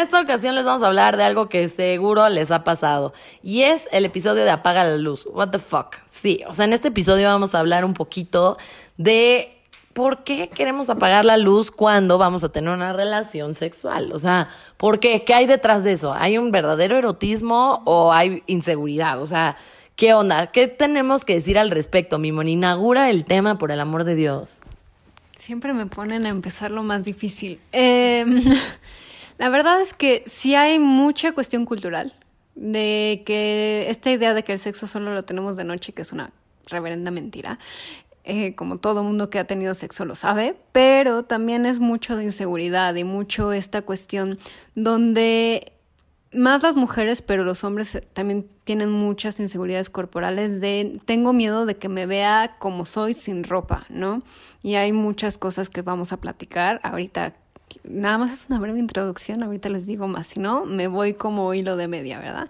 [0.00, 3.88] esta ocasión les vamos a hablar de algo que seguro les ha pasado y es
[3.92, 5.26] el episodio de Apaga la luz.
[5.32, 5.96] What the fuck.
[6.10, 8.56] Sí, o sea, en este episodio vamos a hablar un poquito
[8.96, 9.60] de
[9.92, 14.12] ¿por qué queremos apagar la luz cuando vamos a tener una relación sexual?
[14.12, 15.24] O sea, ¿por qué?
[15.24, 16.14] ¿Qué hay detrás de eso?
[16.14, 19.20] ¿Hay un verdadero erotismo o hay inseguridad?
[19.20, 19.56] O sea,
[19.96, 20.46] ¿qué onda?
[20.48, 22.18] ¿Qué tenemos que decir al respecto?
[22.18, 24.60] Mimon, inaugura el tema, por el amor de Dios.
[25.36, 27.60] Siempre me ponen a empezar lo más difícil.
[27.72, 28.42] Em,
[29.40, 32.14] la verdad es que sí hay mucha cuestión cultural
[32.56, 36.12] de que esta idea de que el sexo solo lo tenemos de noche, que es
[36.12, 36.30] una
[36.66, 37.58] reverenda mentira,
[38.24, 42.24] eh, como todo mundo que ha tenido sexo lo sabe, pero también es mucho de
[42.24, 44.36] inseguridad y mucho esta cuestión
[44.74, 45.72] donde
[46.34, 51.78] más las mujeres, pero los hombres también tienen muchas inseguridades corporales de tengo miedo de
[51.78, 54.22] que me vea como soy sin ropa, ¿no?
[54.62, 57.32] Y hay muchas cosas que vamos a platicar ahorita.
[57.84, 61.54] Nada más es una breve introducción, ahorita les digo más, si no, me voy como
[61.54, 62.48] hilo de media, ¿verdad?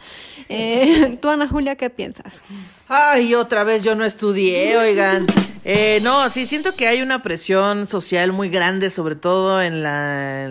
[0.49, 2.41] Eh, Tú, Ana Julia, ¿qué piensas?
[2.89, 5.27] Ay, otra vez yo no estudié, oigan.
[5.65, 10.51] Eh, no, sí, siento que hay una presión social muy grande, sobre todo en la,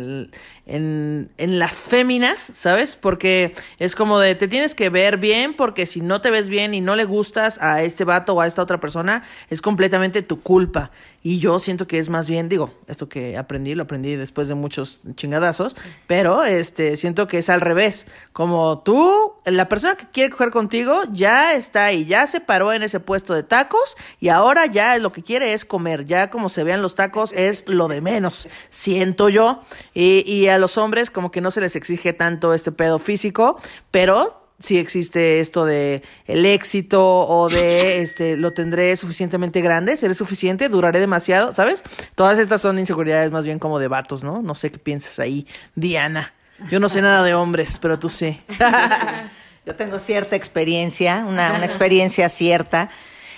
[0.70, 2.96] en, en las féminas, ¿sabes?
[2.96, 6.74] Porque es como de, te tienes que ver bien, porque si no te ves bien
[6.74, 10.42] y no le gustas a este vato o a esta otra persona, es completamente tu
[10.42, 10.92] culpa.
[11.22, 14.56] Y yo siento que es más bien, digo, esto que aprendí, lo aprendí después de
[14.56, 15.76] muchos chingadazos,
[16.08, 18.08] pero este, siento que es al revés.
[18.32, 22.84] Como tú, la persona que quiere coger contigo ya está ahí, ya se paró en
[22.84, 26.06] ese puesto de tacos y ahora ya lo que quiere es comer.
[26.06, 29.64] Ya como se vean los tacos es lo de menos, siento yo.
[29.94, 33.60] Y, y a los hombres como que no se les exige tanto este pedo físico,
[33.92, 40.14] pero si existe esto de el éxito o de este lo tendré suficientemente grande, seré
[40.14, 41.84] suficiente, duraré demasiado, ¿sabes?
[42.16, 44.42] Todas estas son inseguridades más bien como de vatos, ¿no?
[44.42, 46.34] No sé qué piensas ahí, Diana.
[46.70, 48.42] Yo no sé nada de hombres, pero tú sí.
[49.66, 52.90] Yo tengo cierta experiencia, una, una experiencia cierta.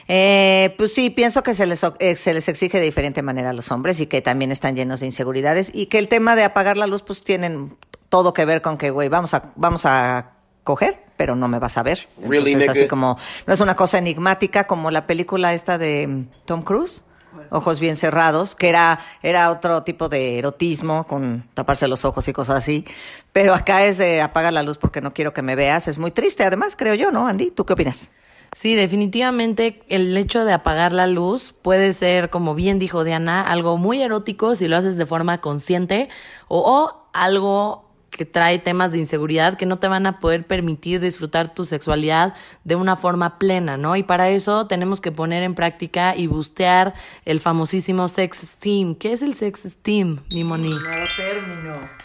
[0.07, 3.53] Eh, pues sí, pienso que se les, eh, se les exige de diferente manera a
[3.53, 6.77] los hombres y que también están llenos de inseguridades y que el tema de apagar
[6.77, 7.77] la luz pues tienen
[8.09, 10.31] todo que ver con que, güey, vamos a, vamos a
[10.63, 12.09] coger, pero no me vas a ver.
[12.21, 12.89] Really, Entonces, así nigga?
[12.89, 13.17] como,
[13.47, 17.03] no es una cosa enigmática como la película esta de mm, Tom Cruise.
[17.49, 22.33] Ojos bien cerrados, que era, era otro tipo de erotismo, con taparse los ojos y
[22.33, 22.85] cosas así.
[23.31, 25.87] Pero acá es apaga la luz porque no quiero que me veas.
[25.87, 27.51] Es muy triste, además, creo yo, ¿no, Andy?
[27.51, 28.09] ¿Tú qué opinas?
[28.53, 33.77] Sí, definitivamente el hecho de apagar la luz puede ser, como bien dijo Diana, algo
[33.77, 36.09] muy erótico si lo haces de forma consciente
[36.49, 41.55] o algo que trae temas de inseguridad que no te van a poder permitir disfrutar
[41.55, 43.95] tu sexualidad de una forma plena, ¿no?
[43.95, 46.93] Y para eso tenemos que poner en práctica y bustear
[47.25, 48.95] el famosísimo sex esteem.
[48.95, 50.75] ¿Qué es el sex esteem, mi moni?
[51.17, 52.01] Término.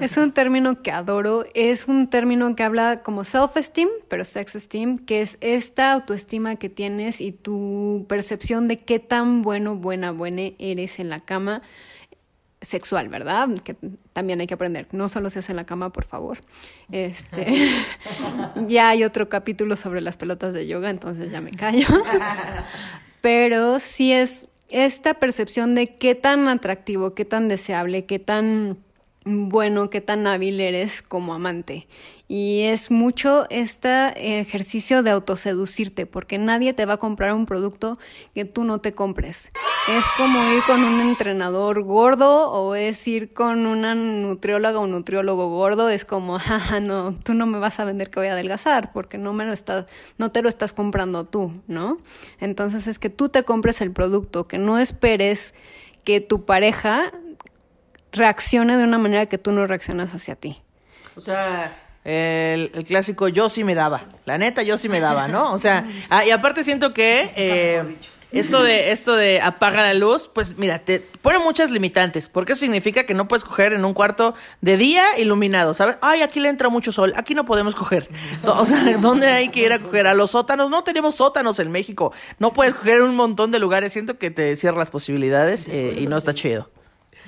[0.00, 5.22] Es un término que adoro, es un término que habla como self-esteem, pero sex-esteem, que
[5.22, 11.00] es esta autoestima que tienes y tu percepción de qué tan bueno, buena, buena eres
[11.00, 11.62] en la cama
[12.60, 13.48] sexual, ¿verdad?
[13.62, 13.76] Que
[14.12, 14.88] también hay que aprender.
[14.92, 16.38] No solo se hace en la cama, por favor.
[16.90, 17.70] Este,
[18.66, 21.86] ya hay otro capítulo sobre las pelotas de yoga, entonces ya me callo.
[23.20, 28.78] Pero sí es esta percepción de qué tan atractivo, qué tan deseable, qué tan
[29.24, 31.86] bueno, qué tan hábil eres como amante.
[32.28, 37.94] Y es mucho este ejercicio de autoseducirte, porque nadie te va a comprar un producto
[38.34, 39.50] que tú no te compres.
[39.88, 45.48] Es como ir con un entrenador gordo o es ir con una nutrióloga o nutriólogo
[45.48, 45.88] gordo.
[45.88, 49.16] Es como, jaja, no, tú no me vas a vender que voy a adelgazar, porque
[49.16, 49.86] no me lo estás,
[50.18, 51.98] no te lo estás comprando tú, ¿no?
[52.40, 55.54] Entonces es que tú te compres el producto, que no esperes
[56.04, 57.12] que tu pareja
[58.12, 60.62] reaccione de una manera que tú no reaccionas hacia ti.
[61.16, 64.04] O sea, el, el clásico yo sí me daba.
[64.24, 65.52] La neta, yo sí me daba, ¿no?
[65.52, 67.82] O sea, ah, y aparte siento que eh,
[68.30, 72.60] esto de esto de apaga la luz, pues mira, te pone muchas limitantes, porque eso
[72.60, 75.96] significa que no puedes coger en un cuarto de día iluminado, ¿sabes?
[76.02, 78.08] Ay, aquí le entra mucho sol, aquí no podemos coger.
[78.44, 80.06] O sea, ¿dónde hay que ir a coger?
[80.06, 82.12] A los sótanos, no tenemos sótanos en México.
[82.38, 85.96] No puedes coger en un montón de lugares, siento que te cierra las posibilidades eh,
[85.98, 86.70] y no está chido.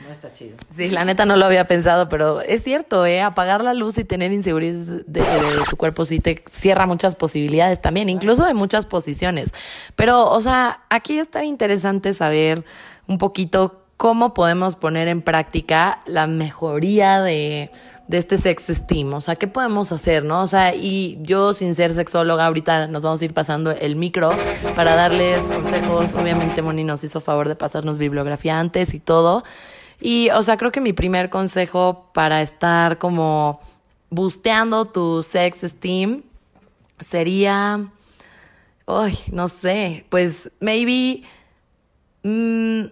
[0.06, 0.56] No está chido.
[0.70, 3.22] Sí, la neta no lo había pensado, pero es cierto, ¿eh?
[3.22, 5.22] Apagar la luz y tener inseguridades de, de
[5.68, 9.52] tu cuerpo sí te cierra muchas posibilidades también, incluso de muchas posiciones.
[9.96, 12.64] Pero, o sea, aquí está interesante saber
[13.06, 17.70] un poquito cómo podemos poner en práctica la mejoría de,
[18.08, 20.42] de este sex esteem, o sea, ¿qué podemos hacer, no?
[20.42, 24.30] O sea, y yo sin ser sexóloga, ahorita nos vamos a ir pasando el micro
[24.74, 26.14] para darles consejos.
[26.14, 29.44] Obviamente Moni nos hizo favor de pasarnos bibliografía antes y todo.
[30.00, 33.60] Y, o sea, creo que mi primer consejo para estar como
[34.08, 36.22] busteando tu sex esteem
[36.98, 37.88] sería,
[38.86, 41.22] ay, no sé, pues maybe,
[42.22, 42.86] mm,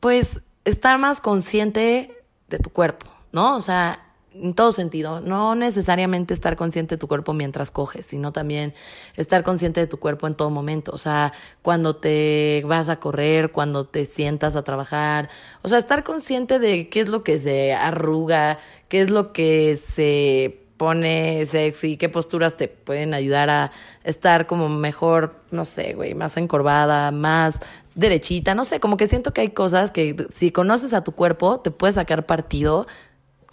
[0.00, 3.56] pues estar más consciente de tu cuerpo, ¿no?
[3.56, 4.03] O sea,
[4.34, 8.74] en todo sentido, no necesariamente estar consciente de tu cuerpo mientras coges, sino también
[9.16, 11.32] estar consciente de tu cuerpo en todo momento, o sea,
[11.62, 15.28] cuando te vas a correr, cuando te sientas a trabajar,
[15.62, 18.58] o sea, estar consciente de qué es lo que se arruga,
[18.88, 23.70] qué es lo que se pone sexy, qué posturas te pueden ayudar a
[24.02, 27.60] estar como mejor, no sé, güey, más encorvada, más
[27.94, 31.60] derechita, no sé, como que siento que hay cosas que si conoces a tu cuerpo
[31.60, 32.86] te puedes sacar partido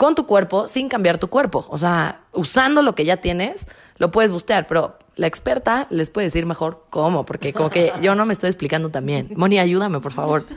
[0.01, 1.67] con tu cuerpo sin cambiar tu cuerpo.
[1.69, 3.67] O sea, usando lo que ya tienes,
[3.99, 8.15] lo puedes bustear, pero la experta les puede decir mejor cómo, porque como que yo
[8.15, 9.31] no me estoy explicando también.
[9.35, 10.47] Moni, ayúdame, por favor.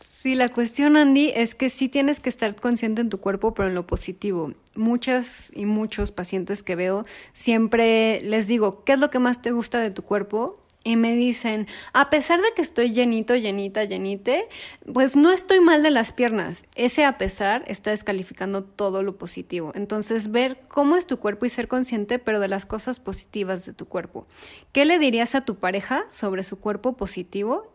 [0.00, 3.68] Sí, la cuestión, Andy, es que sí tienes que estar consciente en tu cuerpo, pero
[3.68, 4.52] en lo positivo.
[4.74, 9.52] Muchas y muchos pacientes que veo, siempre les digo, ¿qué es lo que más te
[9.52, 10.63] gusta de tu cuerpo?
[10.84, 14.46] Y me dicen, a pesar de que estoy llenito, llenita, llenite,
[14.92, 16.66] pues no estoy mal de las piernas.
[16.74, 19.72] Ese a pesar está descalificando todo lo positivo.
[19.74, 23.72] Entonces, ver cómo es tu cuerpo y ser consciente, pero de las cosas positivas de
[23.72, 24.26] tu cuerpo.
[24.72, 27.73] ¿Qué le dirías a tu pareja sobre su cuerpo positivo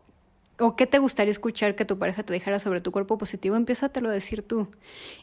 [0.60, 4.10] o qué te gustaría escuchar que tu pareja te dijera sobre tu cuerpo positivo, empiézatelo
[4.10, 4.70] a decir tú.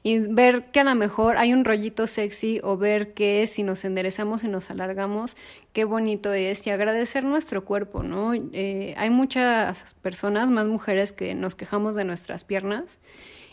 [0.02, 3.84] Y ver que a lo mejor hay un rollito sexy o ver que si nos
[3.84, 5.36] enderezamos y nos alargamos,
[5.72, 8.32] qué bonito es y agradecer nuestro cuerpo, ¿no?
[8.34, 12.98] Eh, hay muchas personas, más mujeres, que nos quejamos de nuestras piernas.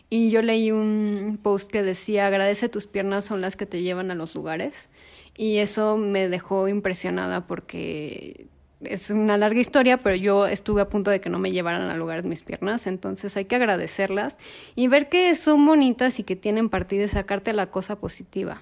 [0.10, 4.12] Y yo leí un post que decía, agradece tus piernas, son las que te llevan
[4.12, 4.90] a los lugares.
[5.36, 8.48] Y eso me dejó impresionada porque
[8.90, 11.96] es una larga historia, pero yo estuve a punto de que no me llevaran a
[11.96, 14.38] lugares mis piernas, entonces hay que agradecerlas
[14.76, 18.62] y ver que son bonitas y que tienen partido y sacarte la cosa positiva.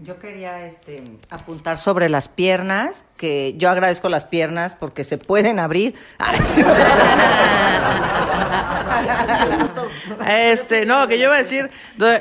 [0.00, 5.58] Yo quería este, apuntar sobre las piernas, que yo agradezco las piernas porque se pueden
[5.58, 5.94] abrir.
[10.28, 11.70] este, no, que yo iba a decir,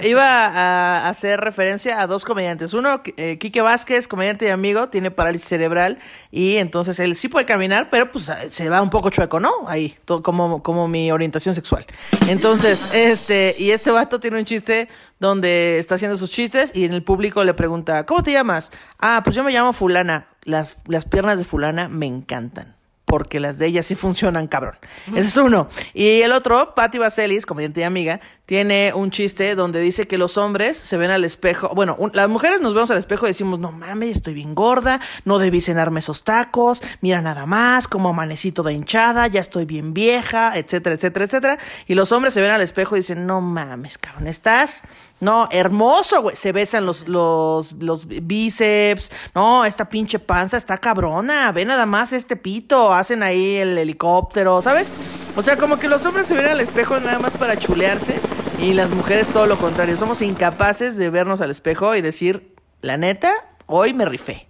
[0.04, 2.74] iba a hacer referencia a dos comediantes.
[2.74, 6.00] Uno, eh, Quique Vázquez, comediante y amigo, tiene parálisis cerebral
[6.31, 9.51] y entonces él sí puede caminar, pero pues se va un poco chueco, ¿no?
[9.68, 11.86] Ahí, todo, como, como mi orientación sexual.
[12.30, 14.88] Entonces, este, y este vato tiene un chiste
[15.19, 18.71] donde está haciendo sus chistes y en el público le pregunta, ¿cómo te llamas?
[19.00, 20.27] Ah, pues yo me llamo fulana.
[20.44, 22.75] Las, las piernas de fulana me encantan
[23.06, 24.75] porque las de ella sí funcionan, cabrón.
[25.07, 25.69] Ese es uno.
[25.94, 30.38] Y el otro, Patti Vaselis, comediante y amiga, tiene un chiste donde dice que los
[30.38, 31.69] hombres se ven al espejo.
[31.75, 35.38] Bueno, las mujeres nos vemos al espejo y decimos, no mames, estoy bien gorda, no
[35.38, 40.54] debí cenarme esos tacos, mira nada más, como amanecito de hinchada, ya estoy bien vieja,
[40.56, 41.59] etcétera, etcétera, etcétera.
[41.88, 44.83] Y los hombres se ven al espejo y dicen, no mames, cabrón, estás
[45.21, 46.35] no, hermoso, güey.
[46.35, 49.09] Se besan los, los, los bíceps.
[49.33, 51.52] No, esta pinche panza está cabrona.
[51.54, 52.94] Ve nada más este pito.
[52.99, 54.94] Hacen ahí el helicóptero, ¿sabes?
[55.35, 58.19] O sea, como que los hombres se ven al espejo nada más para chulearse.
[58.59, 59.97] Y las mujeres todo lo contrario.
[59.97, 63.33] Somos incapaces de vernos al espejo y decir, la neta,
[63.66, 64.47] hoy me rifé.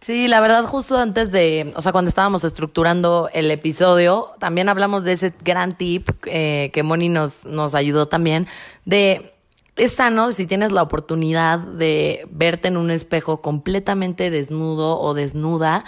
[0.00, 5.04] Sí, la verdad, justo antes de, o sea, cuando estábamos estructurando el episodio, también hablamos
[5.04, 8.46] de ese gran tip eh, que Moni nos, nos ayudó también,
[8.84, 9.32] de
[9.76, 15.84] es sano si tienes la oportunidad de verte en un espejo completamente desnudo o desnuda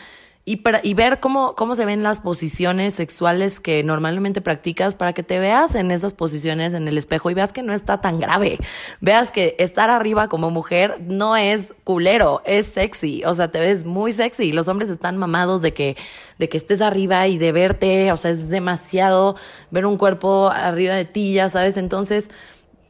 [0.48, 5.22] y, para, ver cómo, cómo se ven las posiciones sexuales que normalmente practicas para que
[5.22, 8.58] te veas en esas posiciones en el espejo y veas que no está tan grave.
[9.02, 13.22] Veas que estar arriba como mujer no es culero, es sexy.
[13.26, 14.52] O sea, te ves muy sexy.
[14.52, 15.98] Los hombres están mamados de que,
[16.38, 18.10] de que estés arriba y de verte.
[18.10, 19.36] O sea, es demasiado
[19.70, 21.76] ver un cuerpo arriba de ti, ya sabes.
[21.76, 22.30] Entonces,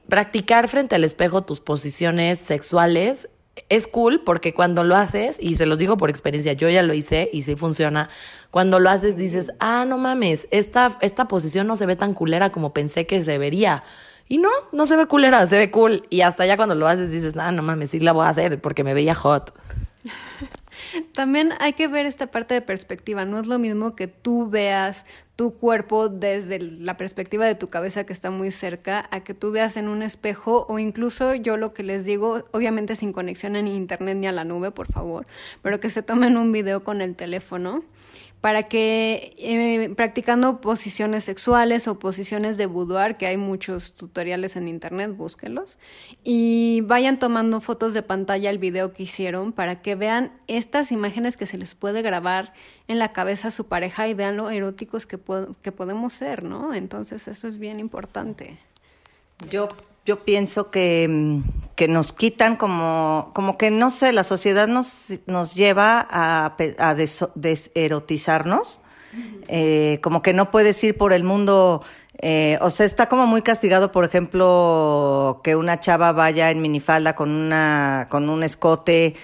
[0.09, 3.29] practicar frente al espejo tus posiciones sexuales
[3.69, 6.95] es cool porque cuando lo haces, y se los digo por experiencia, yo ya lo
[6.95, 8.09] hice y sí funciona,
[8.51, 12.51] cuando lo haces dices, ah, no mames, esta, esta posición no se ve tan culera
[12.51, 13.85] como pensé que se vería.
[14.29, 16.07] Y no, no se ve culera, se ve cool.
[16.11, 18.61] Y hasta ya cuando lo haces dices, ah, no mames, sí la voy a hacer
[18.61, 19.55] porque me veía hot.
[21.15, 23.25] También hay que ver esta parte de perspectiva.
[23.25, 25.05] No es lo mismo que tú veas
[25.39, 29.53] tu cuerpo desde la perspectiva de tu cabeza que está muy cerca, a que tú
[29.53, 33.69] veas en un espejo o incluso yo lo que les digo, obviamente sin conexión en
[33.69, 35.25] internet ni a la nube, por favor,
[35.63, 37.85] pero que se tomen un video con el teléfono
[38.41, 44.69] para que eh, practicando posiciones sexuales o posiciones de boudoir, que hay muchos tutoriales en
[44.69, 45.79] internet, búsquenlos,
[46.23, 51.37] y vayan tomando fotos de pantalla el video que hicieron para que vean estas imágenes
[51.37, 52.53] que se les puede grabar
[52.87, 55.19] en la cabeza a su pareja y vean lo eróticos que,
[55.63, 56.75] que podemos ser, ¿no?
[56.75, 58.59] Entonces eso es bien importante.
[59.51, 59.69] Yo
[60.09, 61.43] yo pienso que,
[61.77, 66.95] que, nos quitan como, como que, no sé, la sociedad nos, nos lleva a, a
[67.35, 68.81] deserotizarnos,
[69.49, 71.83] eh, como que no puedes ir por el mundo,
[72.23, 77.15] eh, o sea, está como muy castigado, por ejemplo, que una chava vaya en minifalda
[77.15, 79.15] con, una, con un escote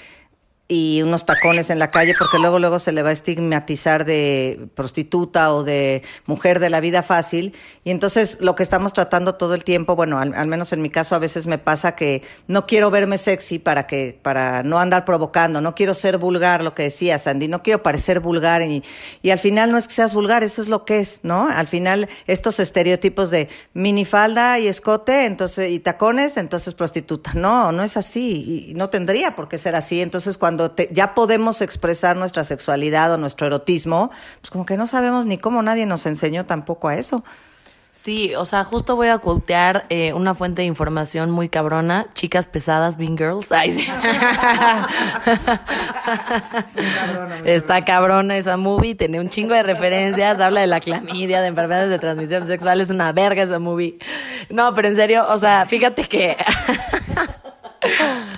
[0.66, 4.68] y unos tacones en la calle porque luego luego se le va a estigmatizar de
[4.74, 7.54] prostituta o de mujer de la vida fácil.
[7.84, 11.14] Y entonces lo que estamos tratando todo el tiempo bueno al, menos en mi caso
[11.14, 15.60] a veces me pasa que no quiero verme sexy para que para no andar provocando
[15.60, 18.82] no quiero ser vulgar lo que decía Sandy no quiero parecer vulgar y,
[19.20, 21.68] y al final no es que seas vulgar eso es lo que es no al
[21.68, 27.34] final estos estereotipos de minifalda y escote entonces y tacones entonces prostituta.
[27.34, 30.00] No no es así y no tendría por qué ser así.
[30.00, 34.86] Entonces cuando cuando ya podemos expresar nuestra sexualidad o nuestro erotismo, pues como que no
[34.86, 37.24] sabemos ni cómo nadie nos enseñó tampoco a eso.
[37.92, 42.46] Sí, o sea, justo voy a quotear eh, una fuente de información muy cabrona, chicas
[42.46, 43.50] pesadas, Bean Girls.
[43.50, 43.86] Ay, sí.
[47.44, 51.88] Está cabrona esa movie, tiene un chingo de referencias, habla de la clamidia, de enfermedades
[51.88, 53.98] de transmisión sexual, es una verga esa movie.
[54.50, 56.36] No, pero en serio, o sea, fíjate que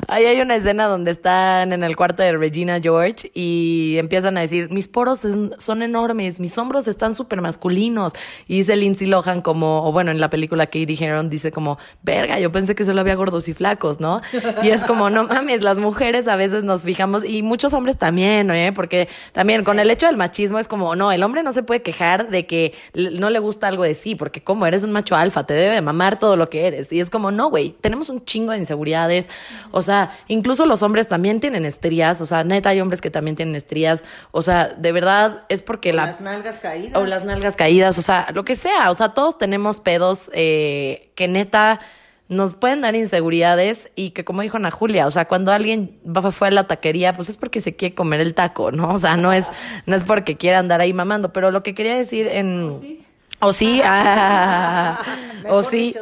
[0.09, 4.41] Ahí hay una escena donde están en el cuarto de Regina George y empiezan a
[4.41, 5.21] decir, mis poros
[5.59, 8.12] son enormes, mis hombros están súper masculinos.
[8.47, 12.38] Y dice Lindsay Lohan como, o bueno, en la película Katie Heron dice como, verga,
[12.38, 14.21] yo pensé que solo había gordos y flacos, ¿no?
[14.62, 18.50] Y es como, no mames, las mujeres a veces nos fijamos, y muchos hombres también,
[18.50, 18.73] ¿eh?
[18.73, 21.83] Porque también con el hecho del machismo es como, no, el hombre no se puede
[21.83, 25.45] quejar de que no le gusta algo de sí, porque como eres un macho alfa,
[25.47, 26.93] te debe mamar todo lo que eres.
[26.93, 29.29] Y es como, no, güey, tenemos un chingo de inseguridades,
[29.71, 33.37] o sea, incluso los hombres también tienen estrías, o sea, neta hay hombres que también
[33.37, 36.07] tienen estrías, o sea, de verdad es porque la...
[36.07, 37.00] Las nalgas caídas.
[37.00, 41.11] O las nalgas caídas, o sea, lo que sea, o sea, todos tenemos pedos eh,
[41.14, 41.81] que neta
[42.28, 45.99] nos pueden dar inseguridades y que como dijo Ana Julia, o sea, cuando alguien
[46.33, 48.90] fue a la taquería, pues es porque se quiere comer el taco, ¿no?
[48.95, 49.47] O sea, no es,
[49.87, 52.71] no es porque quiera andar ahí mamando, pero lo que quería decir en...
[52.71, 53.02] O sí.
[53.38, 54.99] O sí, ah,
[55.49, 55.95] o sí.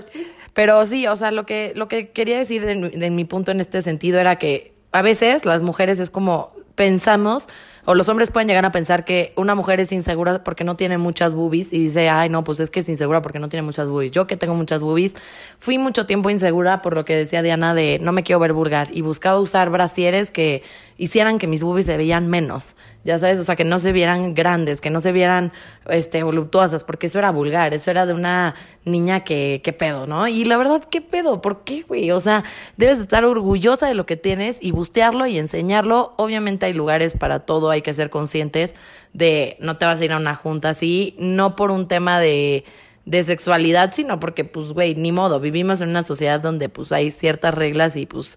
[0.54, 3.82] Pero sí, o sea, lo que, lo que quería decir de, mi punto en este
[3.82, 7.48] sentido era que a veces las mujeres es como pensamos
[7.84, 10.96] o los hombres pueden llegar a pensar que una mujer es insegura porque no tiene
[10.96, 13.88] muchas boobies y dice, ay, no, pues es que es insegura porque no tiene muchas
[13.88, 14.12] boobies.
[14.12, 15.14] Yo que tengo muchas boobies,
[15.58, 18.88] fui mucho tiempo insegura por lo que decía Diana de no me quiero ver vulgar
[18.92, 20.62] y buscaba usar brasieres que
[20.96, 24.34] hicieran que mis boobies se veían menos, ya sabes, o sea, que no se vieran
[24.34, 25.52] grandes, que no se vieran
[25.88, 30.26] este, voluptuosas, porque eso era vulgar, eso era de una niña que, qué pedo, ¿no?
[30.26, 31.40] Y la verdad, ¿qué pedo?
[31.42, 32.10] ¿Por qué, güey?
[32.10, 32.44] O sea,
[32.76, 36.14] debes estar orgullosa de lo que tienes y bustearlo y enseñarlo.
[36.16, 38.74] Obviamente hay lugares para todo, hay que ser conscientes
[39.12, 42.64] de no te vas a ir a una junta así, no por un tema de,
[43.06, 47.10] de sexualidad, sino porque, pues, güey, ni modo, vivimos en una sociedad donde, pues, hay
[47.10, 48.36] ciertas reglas y, pues,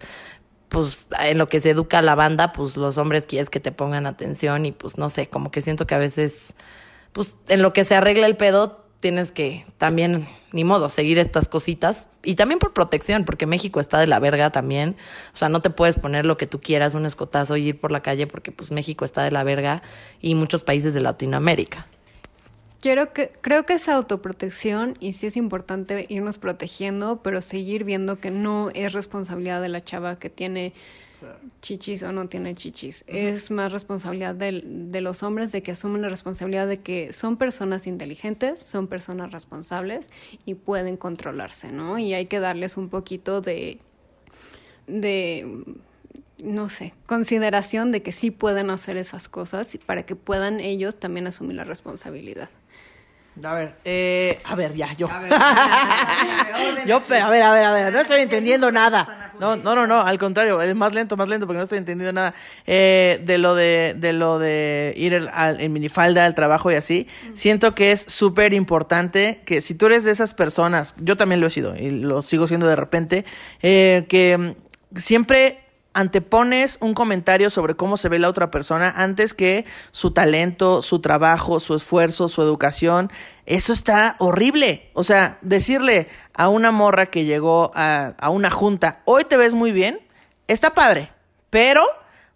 [0.70, 4.06] pues, en lo que se educa la banda, pues, los hombres quieres que te pongan
[4.06, 6.56] atención y, pues, no sé, como que siento que a veces,
[7.12, 11.48] pues, en lo que se arregla el pedo, tienes que también, ni modo, seguir estas
[11.48, 12.10] cositas.
[12.24, 14.96] Y también por protección, porque México está de la verga también.
[15.34, 17.92] O sea, no te puedes poner lo que tú quieras, un escotazo y ir por
[17.92, 19.82] la calle, porque pues México está de la verga
[20.20, 21.88] y muchos países de Latinoamérica.
[22.88, 28.22] Quiero que, creo que es autoprotección y sí es importante irnos protegiendo, pero seguir viendo
[28.22, 30.74] que no es responsabilidad de la chava que tiene
[31.60, 33.03] chichis o no tiene chichis.
[33.08, 37.36] Es más responsabilidad de, de, los hombres de que asumen la responsabilidad de que son
[37.36, 40.10] personas inteligentes, son personas responsables
[40.46, 42.00] y pueden controlarse, ¿no?
[42.00, 43.79] Y hay que darles un poquito de,
[44.88, 45.62] de
[46.41, 51.27] no sé, consideración de que sí pueden hacer esas cosas para que puedan ellos también
[51.27, 52.48] asumir la responsabilidad.
[53.44, 55.08] A ver, eh, a ver, ya, yo.
[55.12, 55.29] A ver,
[56.88, 59.32] yo, a ver, a ver, a ver, no estoy entendiendo nada.
[59.39, 62.13] No, no, no, no, al contrario, es más lento, más lento, porque no estoy entendiendo
[62.13, 62.34] nada.
[62.65, 67.08] Eh, de lo de, de lo de ir al, en minifalda al trabajo y así,
[67.36, 71.48] siento que es súper importante que si tú eres de esas personas, yo también lo
[71.48, 73.25] he sido y lo sigo siendo de repente,
[73.62, 74.56] eh, que
[74.96, 75.67] siempre
[75.98, 81.00] antepones un comentario sobre cómo se ve la otra persona antes que su talento, su
[81.00, 83.12] trabajo, su esfuerzo, su educación.
[83.48, 84.92] Eso está horrible.
[84.94, 89.72] O sea, decirle a una morra que llegó a, una junta, hoy te ves muy
[89.72, 90.00] bien,
[90.48, 91.12] está padre,
[91.50, 91.84] pero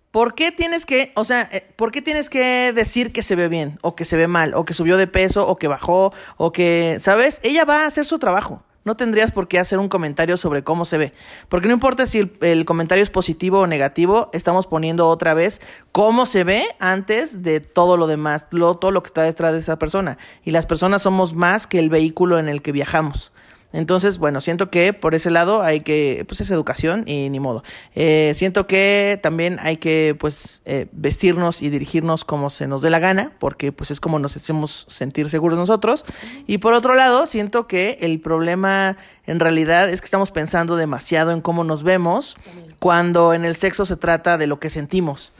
[0.10, 3.48] ¿Por qué tienes que, o sea, eh, por qué tienes que decir que se ve
[3.48, 6.51] bien, o que se ve mal, o que subió de peso, o que bajó, o
[6.51, 7.39] que, ¿sabes?
[7.44, 8.62] Ella va a hacer su trabajo.
[8.84, 11.14] No tendrías por qué hacer un comentario sobre cómo se ve.
[11.50, 15.62] Porque no importa si el, comentario es positivo o negativo, estamos poniendo otra vez
[15.92, 19.60] cómo se ve antes de todo lo demás, lo- todo lo que está detrás de
[19.60, 20.18] esa persona.
[20.44, 23.32] Y las personas somos más que el vehículo en el que viajamos.
[23.74, 27.63] Entonces, bueno, siento que por ese lado hay que, pues es educación y ni modo.
[27.96, 32.90] Eh, siento que también hay que, pues, eh, vestirnos y dirigirnos como se nos dé
[32.90, 36.06] la gana, porque pues es como nos hacemos sentir seguros nosotros.
[36.48, 41.32] Y por otro lado, siento que el problema en realidad es que estamos pensando demasiado
[41.32, 42.36] en cómo nos vemos,
[42.80, 45.34] cuando en el sexo se trata de lo que sentimos.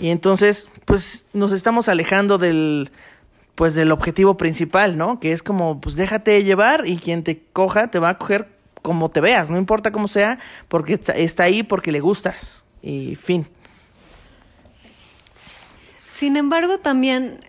[0.00, 2.90] Y entonces, pues, nos estamos alejando del,
[3.56, 5.18] pues del objetivo principal, ¿no?
[5.18, 8.48] Que es como, pues déjate llevar y quien te coja te va a coger
[8.82, 12.64] como te veas, no importa cómo sea, porque está- ahí porque le gustas.
[12.82, 13.48] Y fin.
[16.04, 17.40] Sin embargo, también,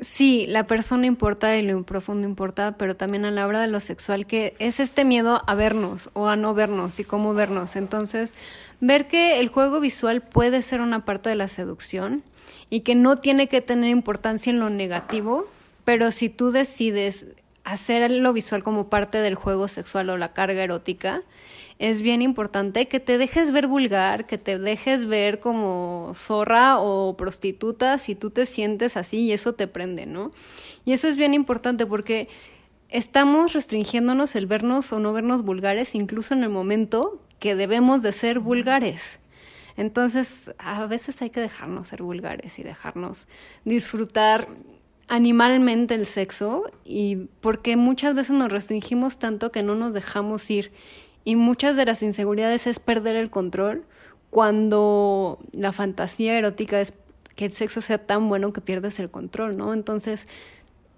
[0.00, 3.80] sí, la persona importa y lo profundo importa, pero también a la hora de lo
[3.80, 7.76] sexual, que es este miedo a vernos o a no vernos y cómo vernos.
[7.76, 8.34] Entonces,
[8.80, 12.22] ver que el juego visual puede ser una parte de la seducción
[12.70, 15.46] y que no tiene que tener importancia en lo negativo,
[15.84, 17.26] pero si tú decides
[17.64, 21.22] hacer lo visual como parte del juego sexual o la carga erótica,
[21.78, 27.16] es bien importante que te dejes ver vulgar, que te dejes ver como zorra o
[27.16, 30.32] prostituta si tú te sientes así y eso te prende, ¿no?
[30.84, 32.28] Y eso es bien importante porque
[32.88, 38.12] estamos restringiéndonos el vernos o no vernos vulgares incluso en el momento que debemos de
[38.12, 39.18] ser vulgares.
[39.76, 43.28] Entonces, a veces hay que dejarnos ser vulgares y dejarnos
[43.64, 44.48] disfrutar
[45.08, 50.72] animalmente el sexo y porque muchas veces nos restringimos tanto que no nos dejamos ir
[51.24, 53.84] y muchas de las inseguridades es perder el control
[54.30, 56.92] cuando la fantasía erótica es
[57.36, 59.72] que el sexo sea tan bueno que pierdes el control, ¿no?
[59.74, 60.26] Entonces,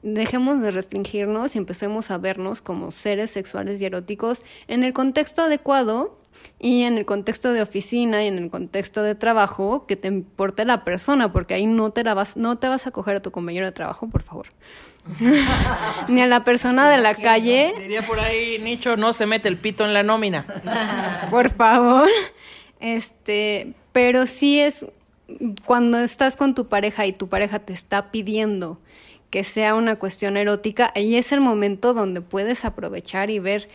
[0.02, 5.42] dejemos de restringirnos y empecemos a vernos como seres sexuales y eróticos en el contexto
[5.42, 6.18] adecuado
[6.60, 10.64] y en el contexto de oficina y en el contexto de trabajo que te importe
[10.64, 13.30] la persona, porque ahí no te la vas, no te vas a coger a tu
[13.30, 14.46] compañero de trabajo, por favor.
[16.08, 19.56] Ni a la persona de la calle, Diría por ahí, Nicho, no se mete el
[19.56, 20.46] pito en la nómina.
[21.30, 22.08] por favor.
[22.80, 24.86] Este, pero sí es
[25.64, 28.80] cuando estás con tu pareja y tu pareja te está pidiendo
[29.30, 33.68] que sea una cuestión erótica, ahí es el momento donde puedes aprovechar y ver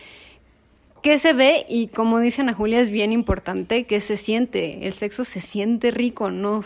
[1.04, 4.94] qué se ve y como dicen a Julia es bien importante que se siente, el
[4.94, 6.64] sexo se siente rico, no,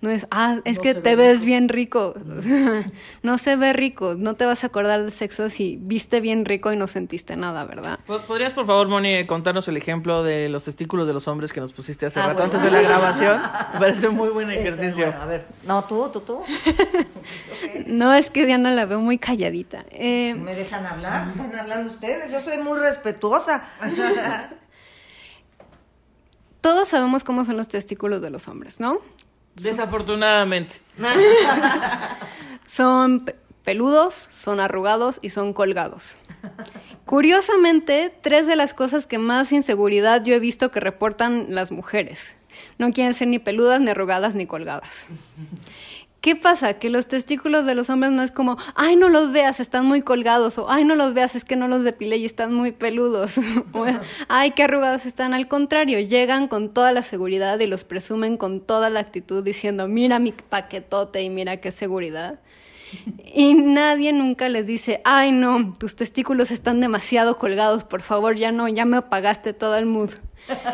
[0.00, 2.14] no es, ah, es que te ves bien rico,
[3.24, 6.72] no se ve rico, no te vas a acordar del sexo si viste bien rico
[6.72, 7.98] y no sentiste nada, ¿verdad?
[8.06, 11.60] ¿Pod- ¿Podrías, por favor, Moni, contarnos el ejemplo de los testículos de los hombres que
[11.60, 12.52] nos pusiste hace Ah, rato bueno.
[12.54, 13.40] antes de la grabación?
[13.74, 15.06] Me parece un muy buen ejercicio.
[15.06, 16.42] bueno, a ver, no, tú, tú, tú.
[17.86, 19.84] No, es que Diana la veo muy calladita.
[19.90, 21.28] Eh, ¿Me dejan hablar?
[21.30, 22.30] Están hablando ustedes.
[22.30, 23.64] Yo soy muy respetuosa.
[26.60, 28.98] todos sabemos cómo son los testículos de los hombres, ¿no?
[29.56, 30.76] Desafortunadamente.
[32.66, 36.16] Son pe- peludos, son arrugados y son colgados.
[37.04, 42.36] Curiosamente, tres de las cosas que más inseguridad yo he visto que reportan las mujeres.
[42.78, 45.06] No quieren ser ni peludas, ni arrugadas, ni colgadas.
[46.20, 46.74] ¿Qué pasa?
[46.74, 50.02] Que los testículos de los hombres no es como, ay, no los veas, están muy
[50.02, 53.38] colgados, o ay, no los veas, es que no los depilé y están muy peludos,
[53.72, 53.86] o
[54.28, 55.32] ay, qué arrugados están.
[55.32, 59.88] Al contrario, llegan con toda la seguridad y los presumen con toda la actitud diciendo,
[59.88, 62.38] mira mi paquetote y mira qué seguridad.
[63.32, 68.52] Y nadie nunca les dice, ay, no, tus testículos están demasiado colgados, por favor, ya
[68.52, 70.10] no, ya me apagaste todo el mood.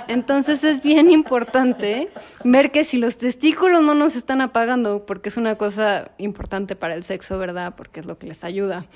[0.08, 2.08] Entonces es bien importante
[2.44, 6.94] ver que si los testículos no nos están apagando, porque es una cosa importante para
[6.94, 7.74] el sexo, ¿verdad?
[7.76, 8.86] Porque es lo que les ayuda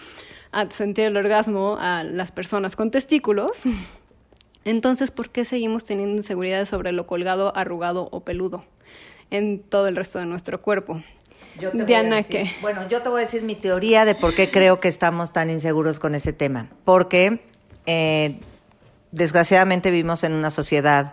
[0.53, 3.63] a sentir el orgasmo a las personas con testículos.
[4.65, 8.65] Entonces, ¿por qué seguimos teniendo inseguridades sobre lo colgado, arrugado o peludo
[9.31, 11.03] en todo el resto de nuestro cuerpo?
[11.59, 12.53] Yo te voy a Diana, decir- ¿qué?
[12.61, 15.51] Bueno, yo te voy a decir mi teoría de por qué creo que estamos tan
[15.51, 16.69] inseguros con ese tema.
[16.85, 17.41] Porque,
[17.87, 18.39] eh,
[19.13, 21.13] desgraciadamente, vivimos en una sociedad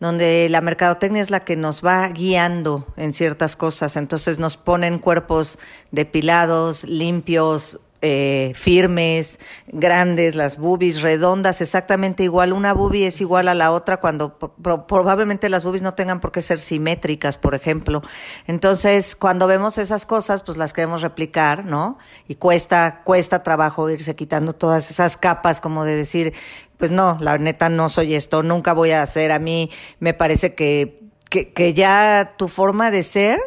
[0.00, 3.96] donde la mercadotecnia es la que nos va guiando en ciertas cosas.
[3.96, 5.60] Entonces nos ponen cuerpos
[5.92, 9.38] depilados, limpios, eh, firmes,
[9.68, 12.52] grandes, las boobies redondas, exactamente igual.
[12.52, 16.20] Una boobie es igual a la otra cuando pro- pro- probablemente las boobies no tengan
[16.20, 18.02] por qué ser simétricas, por ejemplo.
[18.46, 21.98] Entonces, cuando vemos esas cosas, pues las queremos replicar, ¿no?
[22.28, 26.34] Y cuesta, cuesta trabajo irse quitando todas esas capas como de decir,
[26.76, 29.32] pues no, la neta no soy esto, nunca voy a hacer.
[29.32, 33.38] A mí me parece que que, que ya tu forma de ser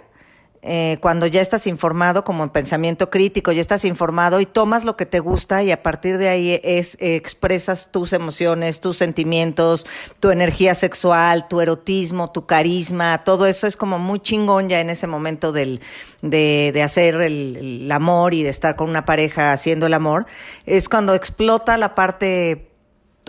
[0.66, 4.98] eh, cuando ya estás informado como en pensamiento crítico, ya estás informado y tomas lo
[4.98, 9.86] que te gusta y a partir de ahí es expresas tus emociones, tus sentimientos,
[10.20, 14.90] tu energía sexual, tu erotismo, tu carisma, todo eso es como muy chingón ya en
[14.90, 15.82] ese momento del,
[16.22, 20.26] de, hacer el amor y de estar con una pareja haciendo el amor.
[20.66, 22.65] Es cuando explota la parte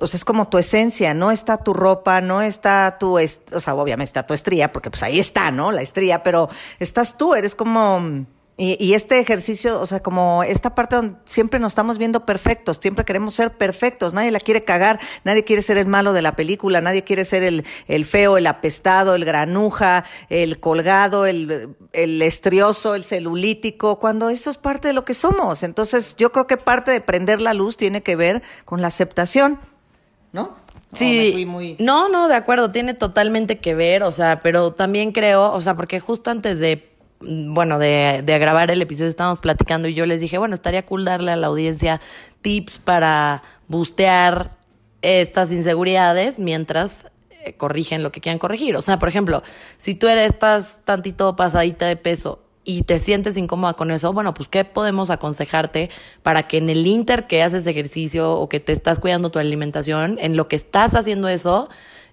[0.01, 3.61] o sea, es como tu esencia, no está tu ropa, no está tu, est o
[3.61, 5.73] sea, obviamente está tu estría, porque pues ahí está, ¿no?
[5.73, 8.27] La estría, pero estás tú, eres como,
[8.59, 12.79] y, y, este ejercicio, o sea, como esta parte donde siempre nos estamos viendo perfectos,
[12.81, 16.37] siempre queremos ser perfectos, nadie la quiere cagar, nadie quiere ser el malo de la
[16.37, 22.23] película, nadie quiere ser el, el feo, el apestado, el granuja, el colgado, el, el
[22.23, 25.63] estrioso, el celulítico, cuando eso es parte de lo que somos.
[25.63, 29.61] Entonces, yo creo que parte de prender la luz tiene que ver con la aceptación.
[30.37, 30.55] ¿No?
[30.93, 31.77] Sí, muy...
[31.79, 35.75] no, no, de acuerdo, tiene totalmente que ver, o sea, pero también creo, o sea,
[35.77, 40.21] porque justo antes de, bueno, de, de grabar el episodio estábamos platicando y yo les
[40.21, 42.03] dije, bueno, estaría cool darle a la audiencia
[42.43, 44.59] tips para bustear
[45.01, 48.77] estas inseguridades mientras eh, corrigen lo que quieran corregir.
[48.77, 49.43] O sea, por ejemplo,
[49.79, 54.35] si tú eres, estás tantito pasadita de peso y te sientes incómoda con eso, bueno,
[54.35, 55.89] pues ¿qué podemos aconsejarte
[56.25, 60.19] para que en el inter que haces ejercicio o que te estás cuidando tu alimentación,
[60.21, 61.69] en lo que estás haciendo eso,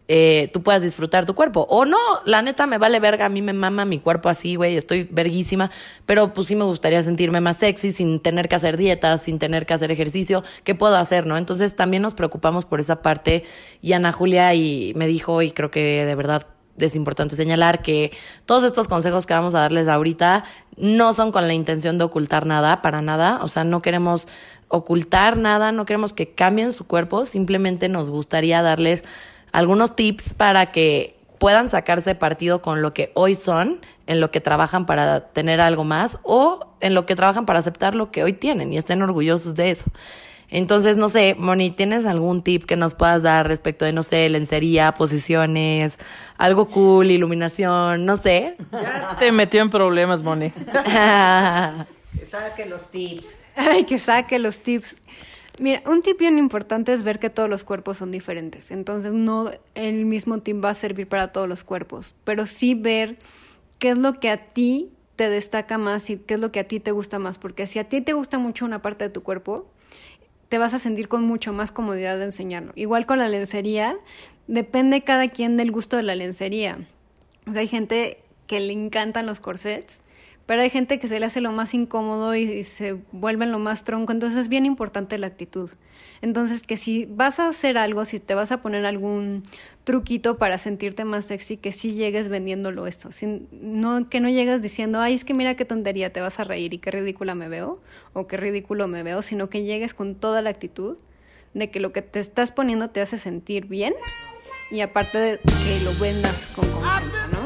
[0.07, 1.65] eh, tú puedas disfrutar tu cuerpo?
[1.69, 4.77] O no, la neta me vale verga, a mí me mama mi cuerpo así, güey,
[4.77, 5.71] estoy verguísima,
[6.05, 9.65] pero pues sí me gustaría sentirme más sexy sin tener que hacer dietas, sin tener
[9.65, 11.35] que hacer ejercicio, ¿qué puedo hacer, no?
[11.35, 13.43] Entonces también nos preocupamos por esa parte
[13.81, 16.45] y Ana Julia y me dijo, y creo que de verdad
[16.77, 18.11] es importante señalar que
[18.45, 20.43] todos estos consejos que vamos a darles ahorita
[20.75, 23.39] no son con la intención de ocultar nada, para nada.
[23.43, 24.27] O sea, no queremos
[24.67, 29.03] ocultar nada, no queremos que cambien su cuerpo, simplemente nos gustaría darles
[29.51, 34.41] algunos tips para que puedan sacarse partido con lo que hoy son, en lo que
[34.41, 38.33] trabajan para tener algo más o en lo que trabajan para aceptar lo que hoy
[38.33, 39.91] tienen y estén orgullosos de eso.
[40.49, 44.29] Entonces, no sé, Moni, ¿tienes algún tip que nos puedas dar respecto de, no sé,
[44.29, 45.97] lencería, posiciones,
[46.37, 48.55] algo cool, iluminación, no sé?
[48.71, 50.51] Ya te metió en problemas, Moni.
[52.19, 53.41] que saque los tips.
[53.55, 55.01] Ay, que saque los tips.
[55.59, 58.71] Mira, un tip bien importante es ver que todos los cuerpos son diferentes.
[58.71, 63.17] Entonces, no el mismo tip va a servir para todos los cuerpos, pero sí ver
[63.77, 66.67] qué es lo que a ti te destaca más y qué es lo que a
[66.67, 67.37] ti te gusta más.
[67.37, 69.67] Porque si a ti te gusta mucho una parte de tu cuerpo,
[70.53, 72.73] te vas a sentir con mucho más comodidad de enseñarlo.
[72.75, 73.97] Igual con la lencería,
[74.45, 76.77] depende cada quien del gusto de la lencería.
[77.47, 80.03] O sea, hay gente que le encantan los corsets,
[80.45, 83.59] pero hay gente que se le hace lo más incómodo y, y se vuelven lo
[83.59, 85.69] más tronco, entonces es bien importante la actitud.
[86.23, 89.43] Entonces, que si vas a hacer algo, si te vas a poner algún
[89.83, 93.11] truquito para sentirte más sexy, que sí llegues vendiéndolo esto.
[93.11, 96.45] Sin, no, que no llegues diciendo, ay, es que mira qué tontería, te vas a
[96.45, 97.81] reír y qué ridícula me veo,
[98.13, 100.97] o qué ridículo me veo, sino que llegues con toda la actitud
[101.53, 103.93] de que lo que te estás poniendo te hace sentir bien
[104.71, 107.42] y aparte de que lo vendas con confianza, ¿no?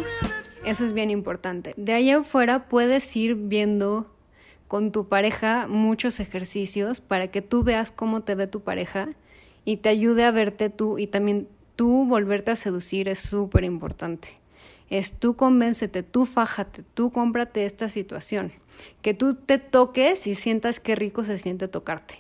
[0.68, 1.74] Eso es bien importante.
[1.78, 4.06] De ahí afuera puedes ir viendo
[4.68, 9.08] con tu pareja muchos ejercicios para que tú veas cómo te ve tu pareja
[9.64, 14.28] y te ayude a verte tú y también tú volverte a seducir es súper importante.
[14.90, 18.52] Es tú convéncete, tú fájate, tú cómprate esta situación.
[19.02, 22.16] Que tú te toques y sientas qué rico se siente tocarte.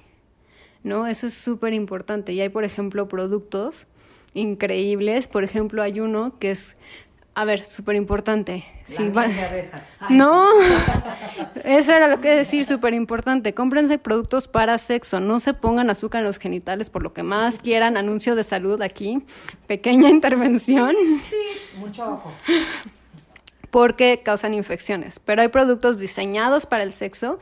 [0.84, 1.06] ¿No?
[1.06, 2.32] Eso es súper importante.
[2.32, 3.88] Y hay, por ejemplo, productos
[4.34, 5.28] increíbles.
[5.28, 6.78] Por ejemplo, hay uno que es
[7.38, 8.66] a ver, súper importante.
[8.86, 9.28] Sí, va...
[10.10, 10.48] no,
[11.64, 13.54] eso era lo que decir, súper importante.
[13.54, 17.60] Cómprense productos para sexo, no se pongan azúcar en los genitales por lo que más
[17.62, 17.96] quieran.
[17.96, 19.22] Anuncio de salud aquí,
[19.68, 20.96] pequeña intervención.
[21.30, 22.34] Sí, mucho ojo.
[23.70, 25.20] Porque causan infecciones.
[25.20, 27.38] Pero hay productos diseñados para el sexo.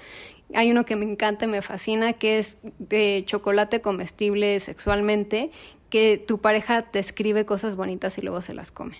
[0.53, 5.51] Hay uno que me encanta y me fascina, que es de chocolate comestible sexualmente,
[5.89, 8.97] que tu pareja te escribe cosas bonitas y luego se las come.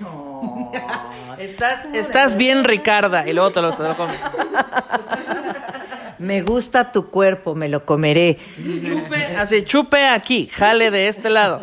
[0.00, 0.72] No.
[1.38, 3.28] Estás, estás bien, Ricarda.
[3.28, 4.18] Y luego te lo, te lo comes.
[6.18, 8.38] Me gusta tu cuerpo, me lo comeré.
[8.56, 11.60] Chupe, así, chupe aquí, jale de este lado.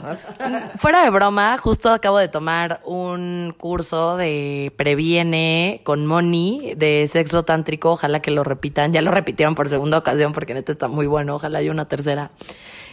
[0.78, 7.44] Fuera de broma, justo acabo de tomar un curso de Previene con Moni de sexo
[7.44, 7.92] tántrico.
[7.94, 8.94] Ojalá que lo repitan.
[8.94, 11.36] Ya lo repitieron por segunda ocasión porque neta está muy bueno.
[11.36, 12.30] Ojalá haya una tercera.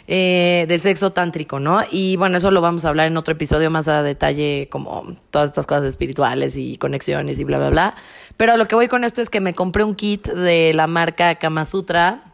[0.07, 1.83] Eh, del sexo tántrico, ¿no?
[1.91, 5.49] Y bueno, eso lo vamos a hablar en otro episodio más a detalle, como todas
[5.49, 7.95] estas cosas espirituales y conexiones y bla, bla, bla.
[8.37, 11.37] Pero lo que voy con esto es que me compré un kit de la marca
[11.37, 12.25] Kama Sutra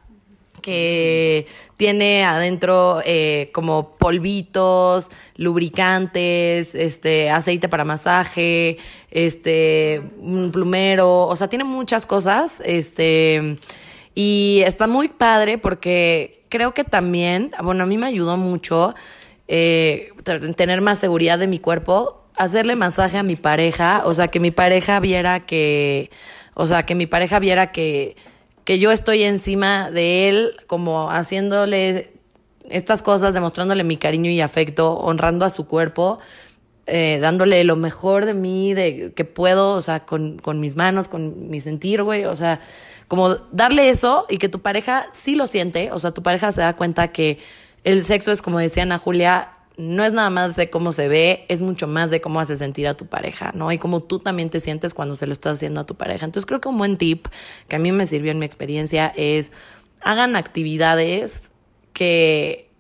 [0.63, 8.79] que tiene adentro eh, como polvitos, lubricantes, este, aceite para masaje,
[9.11, 13.59] este, un plumero, o sea, tiene muchas cosas, este,
[14.15, 18.95] y está muy padre porque creo que también, bueno, a mí me ayudó mucho
[19.49, 20.11] eh,
[20.57, 24.51] tener más seguridad de mi cuerpo, hacerle masaje a mi pareja, o sea, que mi
[24.51, 26.11] pareja viera que,
[26.55, 28.17] o sea, que mi pareja viera que,
[28.65, 32.13] que yo estoy encima de él, como haciéndole
[32.69, 36.19] estas cosas, demostrándole mi cariño y afecto, honrando a su cuerpo,
[36.87, 41.09] eh, dándole lo mejor de mí, de que puedo, o sea, con, con mis manos,
[41.09, 42.61] con mi sentir, güey, o sea,
[43.09, 46.61] como darle eso y que tu pareja sí lo siente, o sea, tu pareja se
[46.61, 47.39] da cuenta que
[47.85, 51.45] el sexo es, como decía Ana Julia, no es nada más de cómo se ve,
[51.49, 53.71] es mucho más de cómo hace sentir a tu pareja, ¿no?
[53.73, 56.25] Y cómo tú también te sientes cuando se lo estás haciendo a tu pareja.
[56.25, 57.27] Entonces creo que un buen tip
[57.69, 59.53] que a mí me sirvió en mi experiencia es
[60.01, 61.51] hagan actividades
[61.93, 62.71] que,